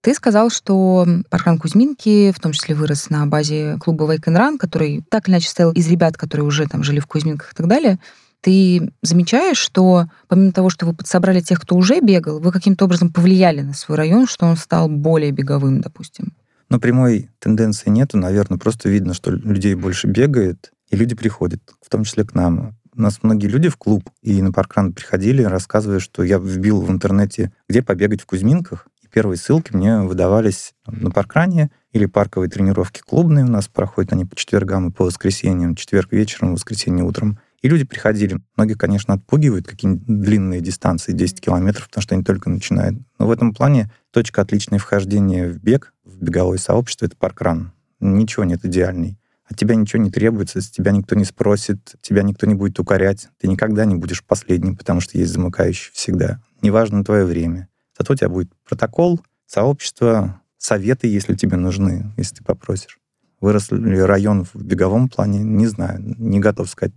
Ты 0.00 0.14
сказал, 0.14 0.48
что 0.48 1.06
паркран 1.28 1.58
Кузьминки 1.58 2.32
в 2.32 2.40
том 2.40 2.52
числе 2.52 2.74
вырос 2.74 3.10
на 3.10 3.26
базе 3.26 3.76
клуба 3.78 4.04
Wake 4.04 4.24
and 4.24 4.38
Run, 4.38 4.56
который 4.56 5.04
так 5.10 5.28
или 5.28 5.34
иначе 5.34 5.48
состоял 5.48 5.72
из 5.72 5.86
ребят, 5.86 6.16
которые 6.16 6.46
уже 6.46 6.66
там 6.66 6.82
жили 6.82 7.00
в 7.00 7.06
Кузьминках 7.06 7.52
и 7.52 7.54
так 7.54 7.66
далее. 7.66 7.98
Ты 8.46 8.92
замечаешь, 9.02 9.56
что 9.56 10.04
помимо 10.28 10.52
того, 10.52 10.70
что 10.70 10.86
вы 10.86 10.94
подсобрали 10.94 11.40
тех, 11.40 11.60
кто 11.60 11.74
уже 11.74 11.98
бегал, 11.98 12.38
вы 12.38 12.52
каким-то 12.52 12.84
образом 12.84 13.12
повлияли 13.12 13.62
на 13.62 13.74
свой 13.74 13.98
район, 13.98 14.28
что 14.28 14.46
он 14.46 14.56
стал 14.56 14.88
более 14.88 15.32
беговым, 15.32 15.80
допустим? 15.80 16.32
Но 16.68 16.78
прямой 16.78 17.28
тенденции 17.40 17.90
нету. 17.90 18.18
Наверное, 18.18 18.56
просто 18.56 18.88
видно, 18.88 19.14
что 19.14 19.32
людей 19.32 19.74
больше 19.74 20.06
бегает, 20.06 20.70
и 20.90 20.96
люди 20.96 21.16
приходят, 21.16 21.60
в 21.84 21.90
том 21.90 22.04
числе 22.04 22.22
к 22.22 22.36
нам. 22.36 22.76
У 22.94 23.02
нас 23.02 23.18
многие 23.22 23.48
люди 23.48 23.68
в 23.68 23.76
клуб 23.76 24.08
и 24.22 24.40
на 24.40 24.52
паркран 24.52 24.92
приходили, 24.92 25.42
рассказывая, 25.42 25.98
что 25.98 26.22
я 26.22 26.38
вбил 26.38 26.80
в 26.80 26.90
интернете, 26.92 27.50
где 27.68 27.82
побегать 27.82 28.20
в 28.20 28.26
Кузьминках, 28.26 28.86
и 29.02 29.08
первые 29.08 29.38
ссылки 29.38 29.74
мне 29.74 30.02
выдавались 30.02 30.72
на 30.86 31.10
паркране 31.10 31.72
или 31.90 32.06
парковые 32.06 32.48
тренировки 32.48 33.00
клубные 33.04 33.44
у 33.44 33.48
нас 33.48 33.66
проходят, 33.66 34.12
они 34.12 34.24
по 34.24 34.36
четвергам 34.36 34.88
и 34.88 34.92
по 34.92 35.04
воскресеньям, 35.04 35.74
четверг 35.74 36.12
вечером, 36.12 36.54
воскресенье 36.54 37.04
утром. 37.04 37.40
И 37.62 37.68
люди 37.68 37.84
приходили. 37.84 38.40
Многих, 38.56 38.78
конечно, 38.78 39.14
отпугивают 39.14 39.66
какие-нибудь 39.66 40.06
длинные 40.06 40.60
дистанции, 40.60 41.12
10 41.12 41.40
километров, 41.40 41.88
потому 41.88 42.02
что 42.02 42.14
они 42.14 42.24
только 42.24 42.50
начинают. 42.50 42.98
Но 43.18 43.26
в 43.26 43.30
этом 43.30 43.54
плане 43.54 43.90
точка 44.10 44.42
отличной 44.42 44.78
вхождения 44.78 45.48
в 45.48 45.58
бег, 45.58 45.94
в 46.04 46.22
беговое 46.22 46.58
сообщество— 46.58 47.06
это 47.06 47.16
паркран. 47.16 47.72
Ничего 48.00 48.44
нет 48.44 48.64
идеальный. 48.64 49.18
От 49.48 49.56
тебя 49.56 49.74
ничего 49.76 50.02
не 50.02 50.10
требуется, 50.10 50.60
тебя 50.60 50.90
никто 50.90 51.14
не 51.14 51.24
спросит, 51.24 51.94
тебя 52.00 52.22
никто 52.22 52.46
не 52.46 52.54
будет 52.54 52.78
укорять. 52.80 53.28
Ты 53.38 53.48
никогда 53.48 53.84
не 53.84 53.94
будешь 53.94 54.24
последним, 54.24 54.76
потому 54.76 55.00
что 55.00 55.18
есть 55.18 55.32
замыкающий 55.32 55.92
всегда. 55.94 56.40
Неважно 56.62 57.04
твое 57.04 57.24
время. 57.24 57.68
Зато 57.96 58.12
у 58.12 58.16
тебя 58.16 58.28
будет 58.28 58.50
протокол, 58.68 59.20
сообщество, 59.46 60.42
советы, 60.58 61.06
если 61.06 61.34
тебе 61.34 61.56
нужны, 61.56 62.12
если 62.16 62.36
ты 62.36 62.44
попросишь. 62.44 62.98
Вырос 63.40 63.70
ли 63.70 64.00
район 64.00 64.44
в 64.44 64.56
беговом 64.56 65.08
плане, 65.08 65.38
не 65.40 65.66
знаю, 65.66 66.02
не 66.18 66.40
готов 66.40 66.68
сказать 66.68 66.94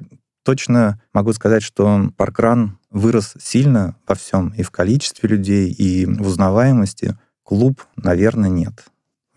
точно 0.50 1.00
могу 1.14 1.32
сказать, 1.34 1.62
что 1.62 2.10
паркран 2.18 2.80
вырос 2.90 3.36
сильно 3.40 3.96
во 4.08 4.16
всем, 4.16 4.50
и 4.58 4.64
в 4.64 4.72
количестве 4.72 5.30
людей, 5.30 5.70
и 5.70 6.08
в 6.08 6.26
узнаваемости. 6.26 7.20
Клуб, 7.44 7.84
наверное, 7.96 8.50
нет. 8.50 8.86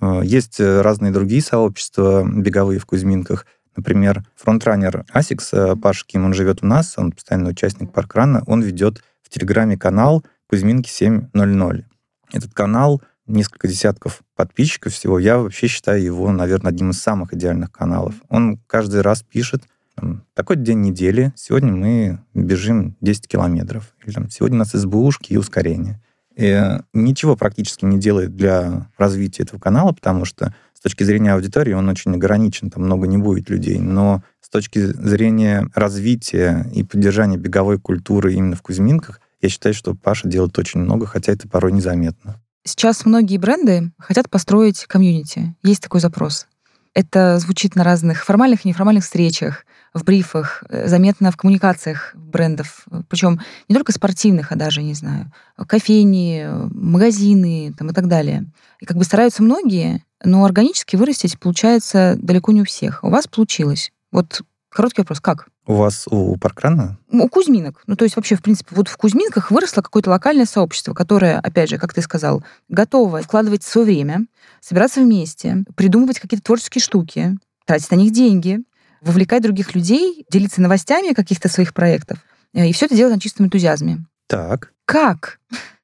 Э, 0.01 0.22
есть 0.25 0.59
разные 0.59 1.12
другие 1.12 1.42
сообщества 1.42 2.27
беговые 2.27 2.81
в 2.81 2.87
Кузьминках. 2.87 3.44
Например, 3.77 4.25
frontrunner 4.37 5.05
ASICS, 5.12 5.52
э, 5.53 5.77
Паша 5.77 6.07
Ким, 6.07 6.25
он 6.25 6.33
живет 6.33 6.62
у 6.62 6.66
нас, 6.66 6.94
он 6.96 7.12
постоянный 7.12 7.51
участник 7.51 7.92
паркрана, 7.92 8.42
он 8.46 8.62
ведет 8.62 9.03
в 9.20 9.29
Телеграме 9.29 9.77
канал 9.77 10.25
Кузьминки 10.48 10.88
700. 10.88 11.85
Этот 12.33 12.55
канал 12.55 13.03
несколько 13.27 13.68
десятков 13.68 14.22
подписчиков 14.35 14.94
всего. 14.94 15.18
Я 15.18 15.37
вообще 15.37 15.66
считаю 15.66 16.03
его, 16.03 16.33
наверное, 16.33 16.70
одним 16.70 16.88
из 16.88 17.03
самых 17.03 17.35
идеальных 17.35 17.70
каналов. 17.70 18.14
Он 18.31 18.57
каждый 18.66 19.03
раз 19.03 19.22
пишет 19.22 19.64
там, 20.02 20.24
такой 20.34 20.56
день 20.56 20.80
недели, 20.80 21.32
сегодня 21.36 21.72
мы 21.72 22.18
бежим 22.34 22.96
10 23.00 23.28
километров, 23.28 23.94
или 24.04 24.12
там, 24.12 24.28
сегодня 24.28 24.56
у 24.56 24.58
нас 24.58 24.72
СБУшки 24.72 25.32
и 25.32 25.36
ускорение. 25.36 26.02
И 26.34 26.60
ничего 26.92 27.36
практически 27.36 27.84
не 27.84 27.98
делает 27.98 28.34
для 28.34 28.90
развития 28.98 29.44
этого 29.44 29.60
канала, 29.60 29.92
потому 29.92 30.24
что 30.24 30.54
с 30.74 30.80
точки 30.80 31.04
зрения 31.04 31.34
аудитории 31.34 31.72
он 31.72 31.88
очень 31.88 32.12
ограничен, 32.14 32.70
там 32.70 32.82
много 32.82 33.06
не 33.06 33.16
будет 33.16 33.48
людей, 33.48 33.78
но 33.78 34.22
с 34.40 34.48
точки 34.48 34.80
зрения 34.80 35.68
развития 35.74 36.66
и 36.74 36.82
поддержания 36.82 37.36
беговой 37.36 37.78
культуры 37.78 38.34
именно 38.34 38.56
в 38.56 38.62
Кузьминках, 38.62 39.20
я 39.40 39.48
считаю, 39.48 39.74
что 39.74 39.94
Паша 39.94 40.28
делает 40.28 40.58
очень 40.58 40.80
много, 40.80 41.06
хотя 41.06 41.32
это 41.32 41.48
порой 41.48 41.72
незаметно. 41.72 42.40
Сейчас 42.64 43.04
многие 43.04 43.38
бренды 43.38 43.92
хотят 43.98 44.28
построить 44.30 44.84
комьюнити. 44.86 45.54
Есть 45.62 45.82
такой 45.82 46.00
запрос. 46.00 46.46
Это 46.94 47.38
звучит 47.38 47.74
на 47.74 47.84
разных 47.84 48.24
формальных 48.24 48.64
и 48.64 48.68
неформальных 48.68 49.04
встречах, 49.04 49.64
в 49.94 50.05
брифах, 50.05 50.64
э, 50.68 50.88
заметно 50.88 51.31
в 51.31 51.37
коммуникациях 51.37 52.12
брендов, 52.14 52.87
причем 53.09 53.40
не 53.68 53.74
только 53.74 53.92
спортивных, 53.92 54.52
а 54.52 54.57
даже, 54.57 54.83
не 54.83 54.94
знаю, 54.94 55.31
кофейни, 55.66 56.48
магазины 56.72 57.74
там, 57.76 57.90
и 57.90 57.92
так 57.92 58.09
далее. 58.09 58.46
И 58.81 58.87
как 58.87 58.96
бы 58.96 59.05
стараются 59.05 59.42
многие, 59.42 60.05
но 60.24 60.44
органически 60.44 60.96
вырастить 60.96 61.38
получается 61.38 62.16
далеко 62.18 62.52
не 62.52 62.62
у 62.62 62.64
всех. 62.64 63.05
У 63.05 63.11
вас 63.11 63.26
получилось. 63.26 63.92
Вот 64.11 64.42
короткий 64.70 65.02
вопрос, 65.02 65.20
как? 65.20 65.48
У 65.64 65.74
вас 65.74 66.07
у 66.11 66.37
паркрана? 66.38 66.98
У 67.09 67.28
Кузьминок. 67.28 67.83
Ну, 67.87 67.94
то 67.94 68.05
есть 68.05 68.16
вообще, 68.16 68.35
в 68.35 68.42
принципе, 68.42 68.74
вот 68.74 68.88
в 68.88 68.96
Кузьминках 68.96 69.52
выросло 69.52 69.81
какое-то 69.81 70.11
локальное 70.11 70.46
сообщество, 70.46 70.92
которое, 70.92 71.38
опять 71.38 71.70
же, 71.70 71.78
как 71.78 71.94
ты 71.94 72.02
сказал, 72.02 72.42
готово 72.68 73.22
вкладывать 73.22 73.62
свое 73.62 73.87
время, 73.87 74.26
собираться 74.61 75.00
вместе, 75.00 75.64
придумывать 75.76 76.18
какие-то 76.18 76.44
творческие 76.44 76.83
штуки, 76.83 77.38
тратить 77.64 77.92
на 77.92 77.96
них 77.96 78.12
деньги, 78.12 78.61
вовлекать 79.02 79.42
других 79.42 79.74
людей, 79.74 80.24
делиться 80.30 80.60
новостями 80.60 81.12
каких-то 81.12 81.48
своих 81.48 81.74
проектов. 81.74 82.18
Э, 82.54 82.68
и 82.68 82.72
все 82.72 82.86
это 82.86 82.96
делать 82.96 83.14
на 83.14 83.20
чистом 83.20 83.46
энтузиазме. 83.46 84.04
Так. 84.26 84.72
Как? 84.84 85.40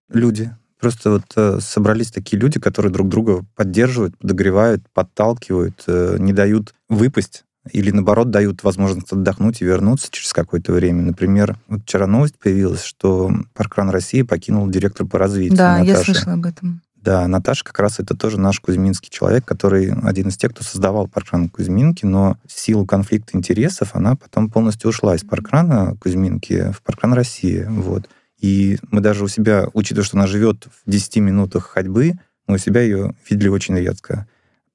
Люди. 0.09 0.54
Просто 0.81 1.11
вот 1.11 1.24
э, 1.37 1.59
собрались 1.61 2.12
такие 2.12 2.38
люди, 2.38 2.61
которые 2.61 2.92
друг 2.92 3.09
друга 3.09 3.44
поддерживают, 3.57 4.16
подогревают, 4.16 4.83
подталкивают, 4.92 5.83
э, 5.87 6.16
не 6.20 6.33
дают 6.33 6.74
выпасть 6.88 7.44
или, 7.72 7.90
наоборот, 7.90 8.31
дают 8.31 8.62
возможность 8.62 9.12
отдохнуть 9.12 9.61
и 9.61 9.64
вернуться 9.64 10.09
через 10.11 10.33
какое-то 10.33 10.72
время. 10.72 11.02
Например, 11.02 11.59
вот 11.66 11.83
вчера 11.83 12.07
новость 12.07 12.38
появилась, 12.38 12.83
что 12.83 13.31
Паркран 13.54 13.90
России 13.90 14.22
покинул 14.22 14.68
директор 14.68 15.07
по 15.07 15.18
развитию. 15.18 15.57
Да, 15.57 15.78
Наташа. 15.78 15.98
я 15.98 16.04
слышала 16.04 16.35
об 16.35 16.46
этом. 16.46 16.81
Да, 17.03 17.27
Наташа 17.29 17.65
как 17.65 17.79
раз 17.79 18.01
это 18.01 18.17
тоже 18.17 18.41
наш 18.41 18.61
кузьминский 18.61 19.09
человек, 19.11 19.45
который 19.45 19.93
один 19.93 20.29
из 20.29 20.37
тех, 20.37 20.53
кто 20.53 20.65
создавал 20.65 21.07
Паркран 21.07 21.49
Кузьминки, 21.49 22.05
но 22.05 22.37
в 22.45 22.53
силу 22.59 22.87
конфликта 22.87 23.37
интересов 23.37 23.95
она 23.95 24.17
потом 24.17 24.51
полностью 24.51 24.91
ушла 24.91 25.15
из 25.15 25.23
Паркрана 25.23 25.97
Кузьминки 26.01 26.73
в 26.73 26.83
Паркран 26.83 27.13
России. 27.13 27.65
Вот. 27.69 28.09
И 28.41 28.79
мы 28.91 29.01
даже 29.01 29.25
у 29.25 29.29
себя, 29.29 29.69
учитывая, 29.75 30.05
что 30.05 30.17
она 30.17 30.27
живет 30.27 30.67
в 30.67 30.91
10 30.91 31.17
минутах 31.17 31.67
ходьбы, 31.67 32.15
мы 32.47 32.57
у 32.57 32.59
себя 32.59 32.81
ее 32.81 33.15
видели 33.29 33.49
очень 33.49 33.77
редко. 33.77 34.27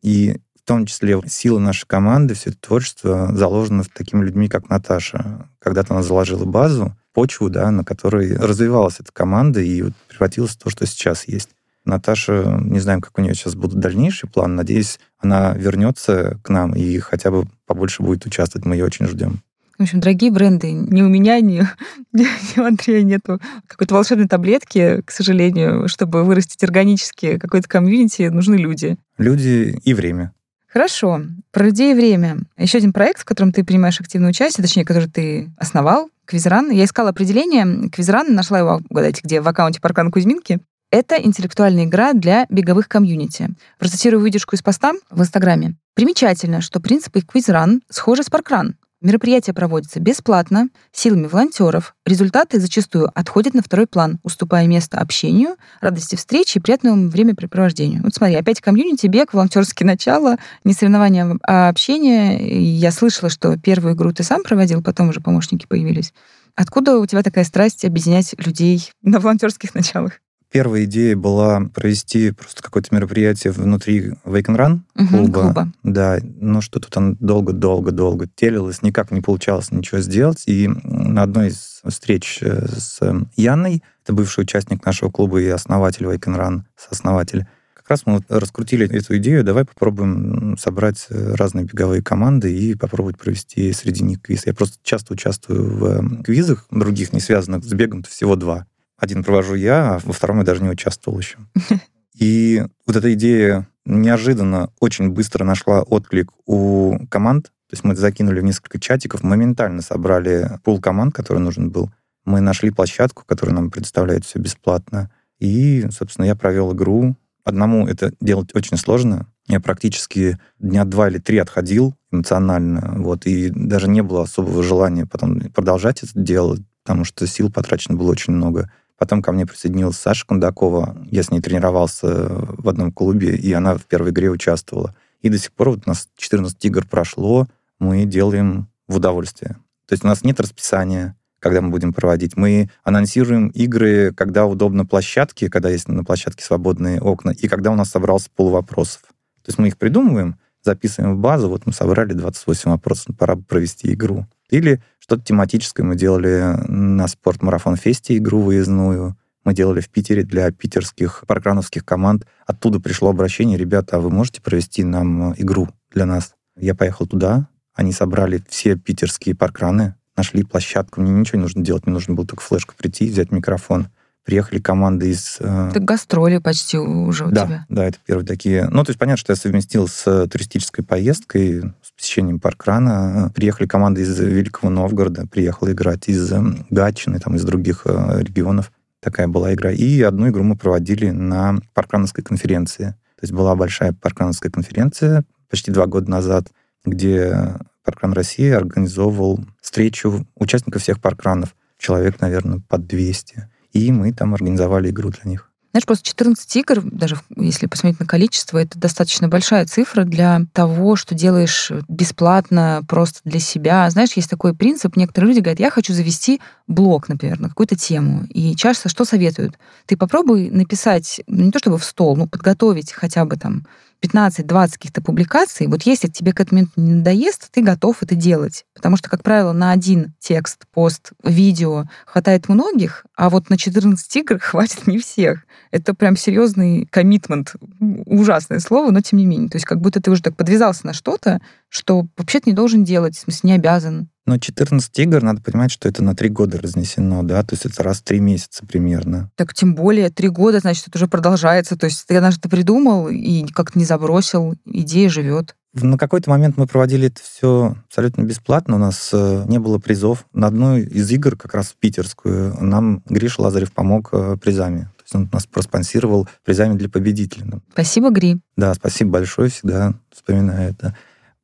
И 0.02 0.38
в 0.56 0.66
том 0.66 0.86
числе 0.86 1.20
сила 1.28 1.60
нашей 1.60 1.86
команды, 1.86 2.36
все 2.36 2.52
это 2.52 2.60
творчество 2.60 3.36
заложено 3.36 3.84
в 3.84 3.90
такими 3.90 4.24
людьми, 4.24 4.48
как 4.48 4.70
Наташа. 4.70 5.50
Когда-то 5.60 5.94
она 5.94 6.04
заложила 6.04 6.46
базу, 6.46 6.96
почву, 7.14 7.50
да, 7.50 7.70
на 7.70 7.84
которой 7.84 8.36
развивалась 8.38 9.00
эта 9.00 9.12
команда 9.12 9.60
и 9.60 9.84
превратилась 10.08 10.52
в 10.52 10.60
то, 10.60 10.70
что 10.70 10.86
сейчас 10.86 11.28
есть. 11.28 11.50
Наташа, 11.86 12.60
не 12.62 12.80
знаем, 12.80 13.02
как 13.02 13.18
у 13.18 13.22
нее 13.22 13.34
сейчас 13.34 13.56
будут 13.56 13.80
дальнейшие 13.80 14.30
планы. 14.30 14.56
Надеюсь, 14.56 15.00
она 15.20 15.54
вернется 15.54 16.40
к 16.44 16.50
нам 16.50 16.74
и 16.74 16.98
хотя 17.00 17.32
бы 17.32 17.46
побольше 17.66 18.04
будет 18.04 18.26
участвовать. 18.26 18.66
Мы 18.66 18.76
ее 18.76 18.86
очень 18.86 19.08
ждем. 19.08 19.42
В 19.78 19.84
общем, 19.84 20.00
дорогие 20.00 20.32
бренды, 20.32 20.72
ни 20.72 21.02
у 21.02 21.10
меня, 21.10 21.40
ни, 21.42 21.66
ни 22.14 22.60
у 22.60 22.64
Андрея 22.64 23.02
нету 23.04 23.42
какой-то 23.68 23.96
волшебной 23.96 24.28
таблетки, 24.28 25.02
к 25.02 25.12
сожалению, 25.12 25.88
чтобы 25.88 26.24
вырастить 26.24 26.64
органически 26.64 27.38
какой-то 27.38 27.68
комьюнити, 27.68 28.30
нужны 28.30 28.56
люди. 28.56 28.98
Люди 29.18 29.80
и 29.84 29.94
время. 29.94 30.32
Хорошо. 30.68 31.22
Про 31.52 31.66
людей 31.66 31.92
и 31.92 31.96
время. 31.96 32.40
Еще 32.58 32.80
один 32.80 32.94
проект, 32.94 33.22
в 33.22 33.26
котором 33.26 33.52
ты 33.52 33.64
принимаешь 33.64 34.00
активное 34.00 34.30
участие, 34.30 34.64
точнее, 34.64 34.86
который 34.86 35.10
ты 35.10 35.52
основал, 35.58 36.10
Квизран. 36.26 36.72
Я 36.72 36.86
искала 36.86 37.10
определение 37.10 37.90
Квизран, 37.90 38.34
нашла 38.34 38.60
его, 38.60 38.82
угадайте, 38.90 39.22
где, 39.24 39.42
в 39.42 39.48
аккаунте 39.48 39.82
Паркран 39.82 40.12
Кузьминки. 40.12 40.60
Это 40.94 41.16
интеллектуальная 41.16 41.86
игра 41.86 42.14
для 42.14 42.46
беговых 42.52 42.88
комьюнити. 42.88 43.50
Процитирую 43.80 44.22
выдержку 44.22 44.56
из 44.56 44.62
поста 44.62 44.94
в 45.10 45.22
Инстаграме. 45.22 45.74
Примечательно, 45.96 46.62
что 46.62 46.80
принципы 46.80 47.22
Квизран 47.22 47.82
схожи 47.90 48.22
с 48.22 48.30
Паркран. 48.30 48.76
Мероприятие 49.02 49.56
проводится 49.56 50.00
бесплатно, 50.00 50.68
силами 50.92 51.26
волонтеров. 51.26 51.96
Результаты 52.06 52.60
зачастую 52.60 53.10
отходят 53.16 53.56
на 53.56 53.64
второй 53.64 53.88
план, 53.88 54.20
уступая 54.22 54.68
место 54.68 55.00
общению, 55.00 55.56
радости 55.82 56.16
встречи 56.16 56.60
и 56.60 56.62
приятному 56.62 57.10
времяпрепровождению. 57.10 58.04
Вот 58.04 58.14
смотри, 58.14 58.36
опять 58.36 58.62
комьюнити, 58.62 59.08
бег, 59.08 59.34
волонтерские 59.34 59.88
начала, 59.88 60.38
не 60.64 60.74
соревнования, 60.74 61.40
а 61.42 61.70
общение. 61.70 62.64
Я 62.78 62.92
слышала, 62.92 63.32
что 63.32 63.58
первую 63.58 63.96
игру 63.96 64.14
ты 64.14 64.22
сам 64.22 64.44
проводил, 64.44 64.84
потом 64.84 65.10
уже 65.10 65.22
помощники 65.22 65.66
появились. 65.66 66.14
Откуда 66.56 67.00
у 67.00 67.06
тебя 67.08 67.24
такая 67.24 67.46
страсть 67.46 67.84
объединять 67.84 68.36
людей 68.38 68.92
на 69.02 69.20
волонтерских 69.20 69.74
началах? 69.74 70.20
Первая 70.54 70.84
идея 70.84 71.16
была 71.18 71.62
провести 71.74 72.30
просто 72.30 72.62
какое-то 72.62 72.94
мероприятие 72.94 73.52
внутри 73.52 74.12
Wake 74.24 74.46
and 74.46 74.58
Run 74.58 74.80
Мгм, 74.94 75.08
клуба. 75.08 75.42
клуба. 75.42 75.72
Да, 75.82 76.20
но 76.40 76.62
что-то 76.62 76.92
там 76.92 77.16
долго-долго-долго 77.16 78.30
телилось, 78.36 78.84
никак 78.84 79.10
не 79.10 79.22
получалось 79.22 79.72
ничего 79.72 80.00
сделать. 80.00 80.44
И 80.46 80.70
на 80.84 81.24
одной 81.24 81.48
из 81.48 81.82
встреч 81.84 82.38
э, 82.42 82.68
с 82.68 83.00
Яной, 83.36 83.82
это 84.04 84.14
бывший 84.14 84.42
участник 84.42 84.86
нашего 84.86 85.10
клуба 85.10 85.42
и 85.42 85.48
основатель 85.48 86.06
Wake 86.06 86.26
and 86.26 86.38
Run, 86.38 86.62
сооснователь, 86.78 87.48
как 87.74 87.90
раз 87.90 88.04
мы 88.06 88.14
вот 88.14 88.26
раскрутили 88.30 88.88
эту 88.88 89.18
идею, 89.18 89.44
давай 89.44 89.66
попробуем 89.66 90.56
собрать 90.60 91.08
э, 91.10 91.34
разные 91.34 91.66
беговые 91.66 92.04
команды 92.04 92.56
и 92.56 92.76
попробовать 92.76 93.18
провести 93.18 93.74
среди 93.74 94.04
них 94.04 94.22
квиз. 94.22 94.46
Я 94.46 94.54
просто 94.54 94.78
часто 94.84 95.14
участвую 95.14 95.78
в 95.80 95.86
э, 95.86 96.24
квизах 96.24 96.68
других, 96.70 97.12
не 97.12 97.20
связанных 97.20 97.66
с 97.66 97.74
бегом, 97.74 98.04
всего 98.04 98.36
два. 98.36 98.68
Один 98.98 99.24
провожу 99.24 99.56
я, 99.56 99.96
а 99.96 100.00
во 100.04 100.14
втором 100.14 100.40
я 100.40 100.44
даже 100.44 100.64
не 100.64 100.70
участвовал 100.70 101.20
еще. 101.20 101.38
И 102.18 102.64
вот 102.86 102.96
эта 102.96 103.14
идея 103.14 103.68
неожиданно 103.86 104.70
очень 104.80 105.10
быстро 105.10 105.44
нашла 105.44 105.82
отклик 105.82 106.32
у 106.46 106.98
команд. 107.10 107.46
То 107.70 107.74
есть 107.74 107.84
мы 107.84 107.96
закинули 107.96 108.40
в 108.40 108.44
несколько 108.44 108.80
чатиков, 108.80 109.24
моментально 109.24 109.82
собрали 109.82 110.60
пул 110.64 110.80
команд, 110.80 111.14
который 111.14 111.40
нужен 111.40 111.72
был. 111.72 111.92
Мы 112.24 112.40
нашли 112.40 112.70
площадку, 112.70 113.24
которая 113.26 113.56
нам 113.56 113.72
предоставляет 113.72 114.26
все 114.26 114.40
бесплатно. 114.40 115.12
И, 115.40 115.88
собственно, 115.92 116.26
я 116.26 116.36
провел 116.36 116.74
игру. 116.74 117.16
Одному 117.44 117.88
это 117.88 118.14
делать 118.22 118.56
очень 118.56 118.78
сложно. 118.78 119.28
Я 119.48 119.60
практически 119.60 120.40
дня 120.60 120.86
два 120.86 121.10
или 121.10 121.18
три 121.18 121.38
отходил 121.38 121.96
эмоционально. 122.12 122.96
Вот, 123.00 123.26
и 123.26 123.50
даже 123.50 123.90
не 123.90 124.02
было 124.02 124.24
особого 124.24 124.64
желания 124.64 125.06
потом 125.06 125.40
продолжать 125.52 126.04
это 126.04 126.12
делать, 126.16 126.62
потому 126.84 127.04
что 127.04 127.28
сил 127.28 127.52
потрачено 127.52 127.98
было 127.98 128.12
очень 128.12 128.34
много. 128.34 128.72
Потом 129.04 129.22
ко 129.22 129.34
мне 129.34 129.46
присоединилась 129.46 129.98
Саша 129.98 130.26
Кондакова. 130.26 130.96
Я 131.12 131.24
с 131.24 131.30
ней 131.30 131.42
тренировался 131.42 132.08
в 132.08 132.70
одном 132.70 132.90
клубе, 132.90 133.36
и 133.36 133.52
она 133.52 133.76
в 133.76 133.84
первой 133.84 134.12
игре 134.12 134.30
участвовала. 134.30 134.96
И 135.20 135.28
до 135.28 135.38
сих 135.38 135.52
пор 135.52 135.72
вот 135.72 135.82
у 135.86 135.90
нас 135.90 136.08
14 136.16 136.64
игр 136.64 136.86
прошло, 136.90 137.46
мы 137.80 138.06
делаем 138.06 138.70
в 138.88 138.96
удовольствие. 138.96 139.58
То 139.88 139.94
есть 139.94 140.06
у 140.06 140.08
нас 140.08 140.24
нет 140.24 140.40
расписания, 140.40 141.18
когда 141.40 141.60
мы 141.60 141.70
будем 141.70 141.92
проводить. 141.92 142.38
Мы 142.38 142.70
анонсируем 142.86 143.50
игры, 143.50 144.14
когда 144.16 144.46
удобно 144.46 144.86
площадке, 144.86 145.50
когда 145.50 145.68
есть 145.70 145.90
на 145.90 146.06
площадке 146.06 146.46
свободные 146.46 147.02
окна, 147.02 147.32
и 147.32 147.50
когда 147.50 147.72
у 147.72 147.76
нас 147.76 147.90
собрался 147.90 148.30
пол 148.34 148.52
вопросов. 148.52 149.02
То 149.42 149.50
есть 149.50 149.60
мы 149.60 149.68
их 149.68 149.78
придумываем, 149.78 150.38
записываем 150.62 151.18
в 151.18 151.20
базу, 151.20 151.50
вот 151.50 151.66
мы 151.66 151.74
собрали 151.74 152.14
28 152.14 152.72
вопросов, 152.72 153.18
пора 153.18 153.36
провести 153.36 153.92
игру. 153.92 154.28
Или 154.50 154.82
что-то 155.04 155.22
тематическое 155.24 155.86
мы 155.86 155.98
делали 155.98 156.56
на 156.70 157.10
спорт-марафон-фесте 157.10 158.16
игру 158.16 158.40
выездную. 158.40 159.18
Мы 159.44 159.54
делали 159.54 159.82
в 159.82 159.90
Питере 159.90 160.24
для 160.24 160.50
питерских 160.50 161.26
паркрановских 161.28 161.84
команд. 161.84 162.26
Оттуда 162.48 162.80
пришло 162.80 163.10
обращение, 163.10 163.58
ребята, 163.58 163.98
а 163.98 164.00
вы 164.00 164.10
можете 164.10 164.42
провести 164.42 164.86
нам 164.86 165.34
игру 165.34 165.68
для 165.92 166.06
нас? 166.06 166.36
Я 166.56 166.74
поехал 166.74 167.06
туда, 167.06 167.50
они 167.74 167.92
собрали 167.92 168.42
все 168.48 168.78
питерские 168.78 169.36
паркраны, 169.36 169.96
нашли 170.16 170.44
площадку, 170.44 171.02
мне 171.02 171.12
ничего 171.12 171.40
не 171.40 171.44
нужно 171.44 171.66
делать, 171.66 171.86
мне 171.86 171.94
нужно 171.94 172.14
было 172.14 172.26
только 172.26 172.42
флешку 172.42 172.74
прийти, 172.74 173.10
взять 173.10 173.34
микрофон. 173.34 173.90
Приехали 174.26 174.60
команды 174.60 175.10
из... 175.10 175.38
э, 175.40 175.72
Так 175.74 175.84
гастроли 175.84 176.38
почти 176.38 176.78
уже 176.78 177.26
у 177.26 177.32
да, 177.32 177.46
тебя. 177.46 177.66
да, 177.68 177.86
это 177.86 177.98
первые 178.06 178.26
такие. 178.26 178.68
Ну, 178.70 178.84
то 178.84 178.92
есть 178.92 179.00
понятно, 179.00 179.18
что 179.18 179.34
я 179.34 179.36
совместил 179.38 179.88
с 179.88 180.08
э, 180.08 180.28
туристической 180.28 180.84
поездкой, 180.86 181.74
с 181.82 181.92
посещением 181.92 182.40
паркрана. 182.40 183.32
Приехали 183.36 183.68
команды 183.68 184.02
из 184.02 184.18
Великого 184.18 184.70
Новгорода, 184.70 185.28
приехала 185.28 185.72
играть 185.72 186.08
из 186.08 186.32
э, 186.32 186.42
Гатчины, 186.70 187.20
там, 187.20 187.36
из 187.36 187.44
других 187.44 187.82
э, 187.86 188.22
регионов. 188.22 188.72
Такая 189.02 189.28
была 189.28 189.54
игра. 189.54 189.72
И 189.72 190.02
одну 190.02 190.30
игру 190.30 190.44
мы 190.44 190.56
проводили 190.56 191.10
на 191.10 191.58
паркрановской 191.74 192.24
конференции. 192.24 192.96
То 193.20 193.24
есть 193.24 193.34
была 193.34 193.56
большая 193.56 193.92
паркрановская 193.92 194.52
конференция 194.52 195.26
почти 195.50 195.72
два 195.72 195.86
года 195.86 196.10
назад, 196.10 196.48
где 196.86 197.56
Паркран 197.84 198.14
России 198.14 198.50
организовывал 198.50 199.44
встречу 199.62 200.26
участников 200.36 200.82
всех 200.82 201.02
паркранов. 201.02 201.56
Человек, 201.78 202.22
наверное, 202.22 202.62
под 202.68 202.88
200. 202.88 203.50
И 203.74 203.92
мы 203.92 204.14
там 204.14 204.34
организовали 204.34 204.90
игру 204.90 205.10
для 205.10 205.30
них. 205.30 205.50
Знаешь, 205.74 205.88
просто 205.88 206.06
14 206.06 206.56
игр, 206.58 206.82
даже 206.84 207.18
если 207.36 207.66
посмотреть 207.66 208.00
на 208.00 208.06
количество, 208.06 208.60
это 208.60 208.78
достаточно 208.78 209.28
большая 209.28 209.66
цифра 209.66 210.04
для 210.04 210.42
того, 210.54 210.96
что 210.96 211.16
делаешь 211.16 211.72
бесплатно, 211.88 212.84
просто 212.88 213.22
для 213.26 213.40
себя. 213.40 213.90
Знаешь, 213.90 214.14
есть 214.14 214.30
такой 214.30 214.54
принцип, 214.54 214.96
некоторые 214.96 215.30
люди 215.30 215.40
говорят, 215.40 215.60
я 215.60 215.72
хочу 215.72 215.92
завести 215.92 216.40
блог, 216.68 217.10
например, 217.10 217.40
на 217.40 217.50
какую-то 217.50 217.76
тему. 217.76 218.28
И 218.30 218.56
часто 218.56 218.88
что 218.88 219.04
советуют? 219.04 219.58
Ты 219.88 219.98
попробуй 219.98 220.52
написать, 220.52 221.22
ну, 221.26 221.46
не 221.46 221.52
то 221.52 221.58
чтобы 221.58 221.80
в 221.80 221.86
стол, 221.86 222.16
но 222.18 222.28
подготовить 222.28 222.92
хотя 222.92 223.26
бы 223.26 223.36
там 223.36 223.66
15-20 224.04 224.74
каких-то 224.74 225.02
публикаций, 225.02 225.68
вот 225.68 225.84
если 225.84 226.08
тебе 226.08 226.34
к 226.34 226.42
этому 226.42 226.68
не 226.76 226.94
надоест, 226.94 227.50
ты 227.52 227.62
готов 227.62 228.04
это 228.04 228.16
делать. 228.16 228.66
Потому 228.76 228.98
что, 228.98 229.10
как 229.10 229.24
правило, 229.24 229.54
на 229.54 229.72
один 229.72 230.14
текст, 230.20 230.66
пост, 230.74 231.12
видео 231.24 231.86
хватает 232.06 232.50
многих, 232.50 233.06
а 233.16 233.30
вот 233.30 233.50
на 233.50 233.58
14 233.58 234.16
игр 234.18 234.40
хватит 234.42 234.88
не 234.88 235.00
всех. 235.00 235.46
Это 235.72 235.94
прям 235.94 236.18
серьезный 236.18 236.86
коммитмент. 236.92 237.56
Ужасное 237.80 238.60
слово, 238.60 238.92
но 238.92 239.02
тем 239.02 239.20
не 239.20 239.26
менее. 239.26 239.50
То 239.50 239.56
есть 239.56 239.66
как 239.66 239.80
будто 239.80 240.02
ты 240.02 240.12
уже 240.12 240.22
так 240.22 240.36
подвязался 240.36 240.86
на 240.86 240.94
что-то, 240.94 241.42
что 241.70 242.06
вообще-то 242.18 242.50
не 242.50 242.56
должен 242.56 242.84
делать, 242.84 243.16
в 243.16 243.22
смысле 243.22 243.52
не 243.52 243.56
обязан. 243.56 244.10
Но 244.26 244.38
14 244.38 245.00
игр, 245.00 245.22
надо 245.22 245.42
понимать, 245.42 245.72
что 245.72 245.90
это 245.90 246.02
на 246.02 246.16
три 246.16 246.30
года 246.30 246.60
разнесено, 246.62 247.24
да, 247.24 247.44
то 247.44 247.56
есть 247.56 247.66
это 247.66 247.84
раз 247.84 247.98
в 247.98 248.04
три 248.04 248.20
месяца 248.22 248.66
примерно. 248.66 249.30
Так 249.36 249.54
тем 249.54 249.76
более 249.76 250.10
три 250.10 250.30
года, 250.30 250.60
значит, 250.60 250.88
это 250.88 250.98
уже 250.98 251.08
продолжается. 251.08 251.78
То 251.78 251.88
есть 251.88 252.06
ты 252.08 252.16
однажды 252.16 252.48
придумал 252.48 253.10
и 253.10 253.46
как-то 253.48 253.78
не 253.78 253.86
забросил, 253.86 254.56
идея 254.66 255.10
живет. 255.10 255.56
На 255.74 255.98
какой-то 255.98 256.30
момент 256.30 256.56
мы 256.56 256.68
проводили 256.68 257.08
это 257.08 257.20
все 257.22 257.76
абсолютно 257.88 258.22
бесплатно. 258.22 258.76
У 258.76 258.80
нас 258.80 259.10
э, 259.12 259.46
не 259.48 259.58
было 259.58 259.80
призов. 259.80 260.26
На 260.32 260.48
одной 260.48 260.84
из 260.84 261.10
игр, 261.10 261.36
как 261.36 261.56
раз 261.56 261.70
в 261.70 261.78
питерскую, 261.78 262.56
нам 262.64 263.02
Гриш 263.08 263.40
Лазарев 263.40 263.72
помог 263.74 264.10
э, 264.12 264.38
призами. 264.40 264.82
То 264.98 265.04
есть 265.04 265.16
он 265.16 265.30
нас 265.34 265.48
проспонсировал 265.48 266.30
призами 266.46 266.78
для 266.78 266.90
победителей. 266.90 267.46
Спасибо, 267.72 268.12
Гри. 268.12 268.40
Да, 268.56 268.76
спасибо 268.76 269.12
большое, 269.12 269.50
всегда 269.50 269.96
вспоминаю 270.12 270.70
это. 270.70 270.96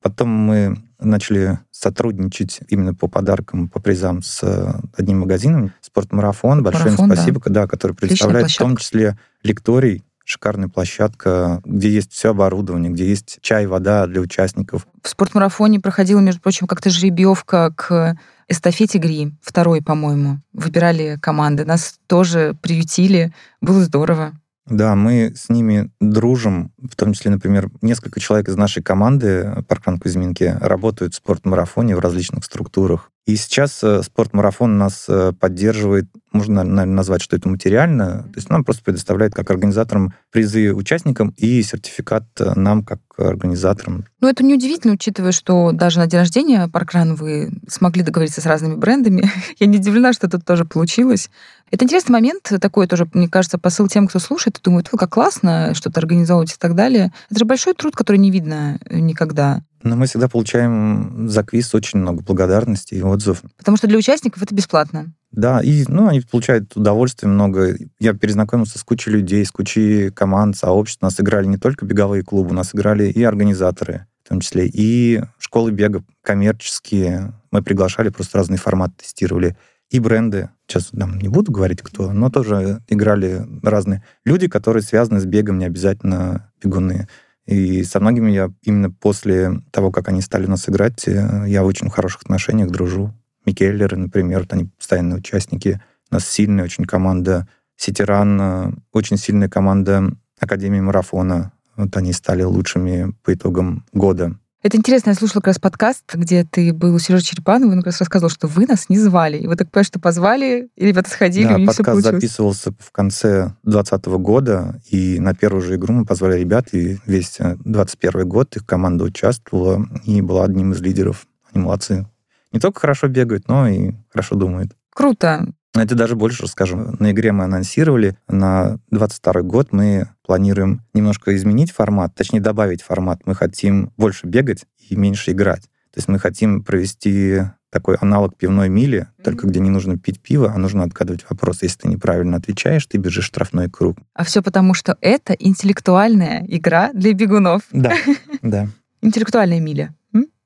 Потом 0.01 0.29
мы 0.29 0.77
начали 0.99 1.59
сотрудничать 1.79 2.59
именно 2.67 2.93
по 2.93 3.07
подаркам, 3.07 3.69
по 3.69 3.79
призам 3.79 4.21
с 4.21 4.43
э, 4.43 4.73
одним 4.97 5.21
магазином, 5.21 5.71
Спортмарафон. 5.81 6.61
Большое 6.61 6.93
им 6.93 7.05
спасибо, 7.05 7.41
да. 7.45 7.61
Да, 7.61 7.67
который 7.67 7.95
представляет 7.95 8.51
в 8.51 8.57
том 8.57 8.75
числе 8.75 9.17
лекторий 9.43 10.03
шикарная 10.25 10.67
площадка, 10.67 11.59
где 11.65 11.89
есть 11.89 12.11
все 12.11 12.29
оборудование, 12.29 12.91
где 12.91 13.07
есть 13.09 13.39
чай, 13.41 13.65
вода 13.65 14.05
для 14.05 14.21
участников. 14.21 14.85
В 15.01 15.09
спортмарафоне 15.09 15.79
проходила, 15.79 16.19
между 16.19 16.39
прочим, 16.41 16.67
как-то 16.67 16.91
жеребьевка 16.91 17.73
к 17.75 18.15
эстафете 18.47 18.99
ГРИ, 18.99 19.33
второй, 19.41 19.81
по-моему. 19.81 20.41
Выбирали 20.53 21.17
команды. 21.19 21.65
Нас 21.65 21.97
тоже 22.05 22.55
приютили. 22.61 23.33
Было 23.59 23.83
здорово. 23.83 24.33
Да, 24.69 24.95
мы 24.95 25.33
с 25.35 25.49
ними 25.49 25.91
дружим, 25.99 26.71
в 26.77 26.95
том 26.95 27.13
числе, 27.13 27.31
например, 27.31 27.69
несколько 27.81 28.19
человек 28.19 28.49
из 28.49 28.55
нашей 28.55 28.83
команды 28.83 29.63
«Паркран 29.67 29.97
Кузьминки» 29.97 30.55
работают 30.61 31.13
в 31.13 31.17
спортмарафоне 31.17 31.95
в 31.95 31.99
различных 31.99 32.45
структурах. 32.45 33.11
И 33.29 33.35
сейчас 33.35 33.83
э, 33.83 34.01
спортмарафон 34.01 34.79
нас 34.79 35.05
э, 35.07 35.33
поддерживает, 35.39 36.07
можно, 36.31 36.63
наверное, 36.63 36.95
назвать, 36.95 37.21
что 37.21 37.35
это 37.35 37.47
материально, 37.47 38.23
то 38.23 38.37
есть 38.37 38.49
нам 38.49 38.63
просто 38.63 38.83
предоставляет 38.83 39.35
как 39.35 39.51
организаторам 39.51 40.15
призы 40.31 40.73
участникам 40.73 41.35
и 41.37 41.61
сертификат 41.61 42.23
э, 42.39 42.53
нам 42.55 42.83
как 42.83 43.01
организаторам. 43.19 44.05
Ну, 44.19 44.29
это 44.29 44.43
неудивительно, 44.43 44.93
учитывая, 44.93 45.31
что 45.31 45.71
даже 45.73 45.99
на 45.99 46.07
день 46.07 46.21
рождения 46.21 46.67
Паркран 46.69 47.13
вы 47.13 47.51
смогли 47.67 48.01
договориться 48.01 48.41
с 48.41 48.47
разными 48.47 48.77
брендами. 48.77 49.29
Я 49.59 49.67
не 49.67 49.77
удивлена, 49.77 50.11
что 50.11 50.25
это 50.25 50.39
тоже 50.39 50.65
получилось. 50.65 51.29
Это 51.69 51.85
интересный 51.85 52.13
момент, 52.13 52.51
такой 52.59 52.87
тоже, 52.87 53.07
мне 53.13 53.29
кажется, 53.29 53.59
посыл 53.59 53.87
тем, 53.87 54.07
кто 54.07 54.17
слушает 54.17 54.57
и 54.57 54.63
думает, 54.63 54.89
как 54.89 55.07
классно 55.11 55.75
что-то 55.75 55.99
организовывать 55.99 56.53
и 56.53 56.57
так 56.57 56.73
далее. 56.73 57.13
Это 57.29 57.37
же 57.37 57.45
большой 57.45 57.75
труд, 57.75 57.95
который 57.95 58.17
не 58.17 58.31
видно 58.31 58.79
никогда. 58.89 59.61
Но 59.83 59.95
мы 59.95 60.07
всегда 60.07 60.27
получаем 60.27 61.29
за 61.29 61.43
квиз 61.43 61.73
очень 61.73 61.99
много 61.99 62.21
благодарности 62.21 62.95
и 62.95 63.01
отзывов. 63.01 63.41
Потому 63.57 63.77
что 63.77 63.87
для 63.87 63.97
участников 63.97 64.43
это 64.43 64.53
бесплатно. 64.53 65.13
Да, 65.31 65.61
и 65.61 65.85
ну, 65.87 66.07
они 66.07 66.21
получают 66.21 66.75
удовольствие 66.75 67.31
много. 67.31 67.77
Я 67.99 68.13
перезнакомился 68.13 68.79
с 68.79 68.83
кучей 68.83 69.11
людей, 69.11 69.45
с 69.45 69.51
кучей 69.51 70.09
команд, 70.09 70.57
сообществ. 70.57 71.01
У 71.01 71.05
нас 71.05 71.19
играли 71.19 71.45
не 71.45 71.57
только 71.57 71.85
беговые 71.85 72.23
клубы, 72.23 72.51
у 72.51 72.53
нас 72.53 72.73
играли 72.73 73.05
и 73.05 73.23
организаторы, 73.23 74.07
в 74.25 74.29
том 74.29 74.39
числе 74.39 74.67
и 74.67 75.21
школы 75.37 75.71
бега 75.71 76.03
коммерческие. 76.23 77.33
Мы 77.51 77.61
приглашали, 77.61 78.09
просто 78.09 78.39
разные 78.39 78.57
форматы 78.57 78.95
тестировали. 78.97 79.55
И 79.89 79.99
бренды, 79.99 80.49
сейчас 80.67 80.91
там 80.97 81.17
не 81.17 81.29
буду 81.29 81.51
говорить 81.51 81.81
кто, 81.81 82.11
но 82.11 82.29
тоже 82.29 82.81
играли 82.89 83.45
разные 83.63 84.03
люди, 84.23 84.47
которые 84.47 84.83
связаны 84.83 85.19
с 85.19 85.25
бегом, 85.25 85.57
не 85.57 85.65
обязательно 85.65 86.51
бегуны. 86.63 87.07
И 87.49 87.83
со 87.83 87.99
многими 87.99 88.29
я 88.29 88.51
именно 88.61 88.91
после 88.91 89.63
того, 89.71 89.91
как 89.91 90.07
они 90.07 90.21
стали 90.21 90.45
нас 90.45 90.69
играть, 90.69 91.07
э, 91.07 91.45
я 91.47 91.63
в 91.63 91.65
очень 91.65 91.89
хороших 91.89 92.21
отношениях 92.21 92.69
дружу. 92.69 93.11
Микеллеры, 93.43 93.97
например, 93.97 94.41
вот 94.41 94.53
они 94.53 94.65
постоянные 94.65 95.17
участники. 95.17 95.81
У 96.11 96.13
нас 96.13 96.27
сильная 96.27 96.65
очень 96.65 96.85
команда 96.85 97.47
Ситеран, 97.75 98.39
э, 98.39 98.71
очень 98.93 99.17
сильная 99.17 99.49
команда 99.49 100.11
Академии 100.39 100.79
марафона. 100.79 101.51
Вот 101.75 101.97
они 101.97 102.13
стали 102.13 102.43
лучшими 102.43 103.15
по 103.23 103.33
итогам 103.33 103.83
года. 103.93 104.37
Это 104.61 104.75
интересно, 104.75 105.11
я 105.11 105.15
слушала 105.15 105.39
как 105.39 105.47
раз 105.47 105.59
подкаст, 105.59 106.03
где 106.13 106.43
ты 106.43 106.73
был 106.73 106.93
у 106.93 106.99
Сережи 106.99 107.23
Черепанова, 107.23 107.71
он 107.71 107.77
как 107.77 107.87
раз 107.87 108.01
рассказывал, 108.01 108.29
что 108.29 108.47
вы 108.47 108.65
нас 108.65 108.89
не 108.89 108.99
звали. 108.99 109.37
И 109.37 109.47
вы 109.47 109.55
так 109.55 109.71
понимаете, 109.71 109.87
что 109.87 109.99
позвали, 110.01 110.69
и 110.75 110.85
ребята 110.85 111.09
сходили, 111.09 111.47
да, 111.47 111.57
них 111.57 111.67
подкаст 111.67 112.01
записывался 112.01 112.73
в 112.77 112.91
конце 112.91 113.53
2020 113.63 114.05
года, 114.21 114.81
и 114.89 115.17
на 115.21 115.33
первую 115.33 115.61
же 115.61 115.75
игру 115.75 115.93
мы 115.93 116.05
позвали 116.05 116.37
ребят, 116.37 116.73
и 116.73 116.99
весь 117.05 117.37
21 117.39 118.27
год 118.27 118.57
их 118.57 118.65
команда 118.65 119.05
участвовала 119.05 119.85
и 120.03 120.19
была 120.21 120.43
одним 120.43 120.73
из 120.73 120.81
лидеров. 120.81 121.25
Они 121.53 121.63
молодцы. 121.63 122.05
Не 122.51 122.59
только 122.59 122.81
хорошо 122.81 123.07
бегают, 123.07 123.47
но 123.47 123.65
и 123.69 123.93
хорошо 124.11 124.35
думают. 124.35 124.75
Круто. 124.93 125.47
Это 125.75 125.95
даже 125.95 126.15
больше 126.15 126.43
расскажу. 126.43 126.95
На 126.99 127.11
игре 127.11 127.31
мы 127.31 127.43
анонсировали, 127.43 128.17
на 128.27 128.79
22 128.91 129.41
год 129.43 129.71
мы 129.71 130.09
планируем 130.25 130.81
немножко 130.93 131.35
изменить 131.35 131.71
формат, 131.71 132.15
точнее 132.15 132.41
добавить 132.41 132.81
формат. 132.81 133.21
Мы 133.25 133.35
хотим 133.35 133.91
больше 133.95 134.25
бегать 134.25 134.65
и 134.89 134.95
меньше 134.95 135.31
играть. 135.31 135.63
То 135.91 135.97
есть 135.97 136.07
мы 136.07 136.19
хотим 136.19 136.63
провести 136.63 137.41
такой 137.71 137.95
аналог 137.95 138.35
пивной 138.35 138.67
мили, 138.69 139.01
mm-hmm. 139.01 139.23
только 139.23 139.47
где 139.47 139.59
не 139.59 139.69
нужно 139.69 139.97
пить 139.97 140.19
пиво, 140.21 140.51
а 140.53 140.57
нужно 140.57 140.83
отгадывать 140.83 141.25
вопрос. 141.29 141.61
Если 141.61 141.81
ты 141.81 141.87
неправильно 141.87 142.37
отвечаешь, 142.37 142.85
ты 142.87 142.97
бежишь 142.97 143.25
штрафной 143.25 143.69
круг. 143.69 143.97
А 144.13 144.23
все 144.23 144.41
потому, 144.41 144.73
что 144.73 144.97
это 145.01 145.33
интеллектуальная 145.33 146.43
игра 146.47 146.91
для 146.93 147.13
бегунов. 147.13 147.63
Да, 147.71 147.93
да. 148.41 148.67
Интеллектуальная 149.01 149.59
миля. 149.59 149.93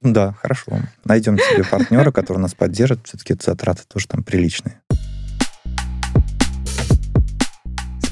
Да, 0.03 0.33
хорошо. 0.33 0.81
Найдем 1.05 1.37
себе 1.37 1.63
партнера, 1.63 2.11
который 2.11 2.39
нас 2.39 2.53
поддержит. 2.53 2.99
Все-таки 3.05 3.35
затраты 3.41 3.83
тоже 3.87 4.07
там 4.07 4.21
приличные. 4.23 4.81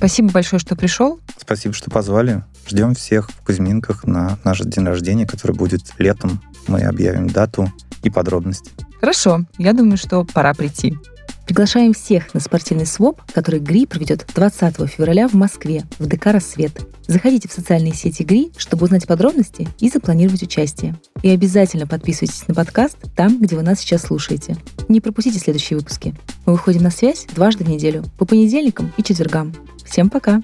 Спасибо 0.01 0.31
большое, 0.31 0.59
что 0.59 0.75
пришел. 0.75 1.19
Спасибо, 1.37 1.75
что 1.75 1.91
позвали. 1.91 2.43
Ждем 2.67 2.95
всех 2.95 3.29
в 3.29 3.45
Кузьминках 3.45 4.03
на 4.03 4.39
наш 4.43 4.61
день 4.61 4.83
рождения, 4.83 5.27
который 5.27 5.55
будет 5.55 5.93
летом. 5.99 6.41
Мы 6.67 6.81
объявим 6.81 7.27
дату 7.27 7.71
и 8.01 8.09
подробности. 8.09 8.71
Хорошо, 8.99 9.45
я 9.59 9.73
думаю, 9.73 9.97
что 9.97 10.25
пора 10.25 10.55
прийти. 10.55 10.97
Приглашаем 11.45 11.93
всех 11.93 12.33
на 12.33 12.39
спортивный 12.39 12.85
своп, 12.85 13.21
который 13.33 13.59
ГРИ 13.59 13.85
проведет 13.85 14.25
20 14.33 14.89
февраля 14.89 15.27
в 15.27 15.33
Москве, 15.33 15.83
в 15.99 16.07
ДК 16.07 16.27
«Рассвет». 16.27 16.71
Заходите 17.07 17.49
в 17.49 17.51
социальные 17.51 17.93
сети 17.93 18.23
ГРИ, 18.23 18.51
чтобы 18.57 18.85
узнать 18.85 19.05
подробности 19.07 19.67
и 19.79 19.89
запланировать 19.89 20.43
участие. 20.43 20.95
И 21.23 21.29
обязательно 21.29 21.87
подписывайтесь 21.87 22.47
на 22.47 22.53
подкаст 22.53 22.97
там, 23.15 23.41
где 23.41 23.55
вы 23.55 23.63
нас 23.63 23.79
сейчас 23.79 24.03
слушаете. 24.03 24.55
Не 24.87 25.01
пропустите 25.01 25.39
следующие 25.39 25.77
выпуски. 25.77 26.15
Мы 26.45 26.53
выходим 26.53 26.83
на 26.83 26.91
связь 26.91 27.25
дважды 27.35 27.63
в 27.63 27.69
неделю, 27.69 28.03
по 28.17 28.25
понедельникам 28.25 28.93
и 28.97 29.03
четвергам. 29.03 29.53
Всем 29.83 30.09
пока! 30.09 30.41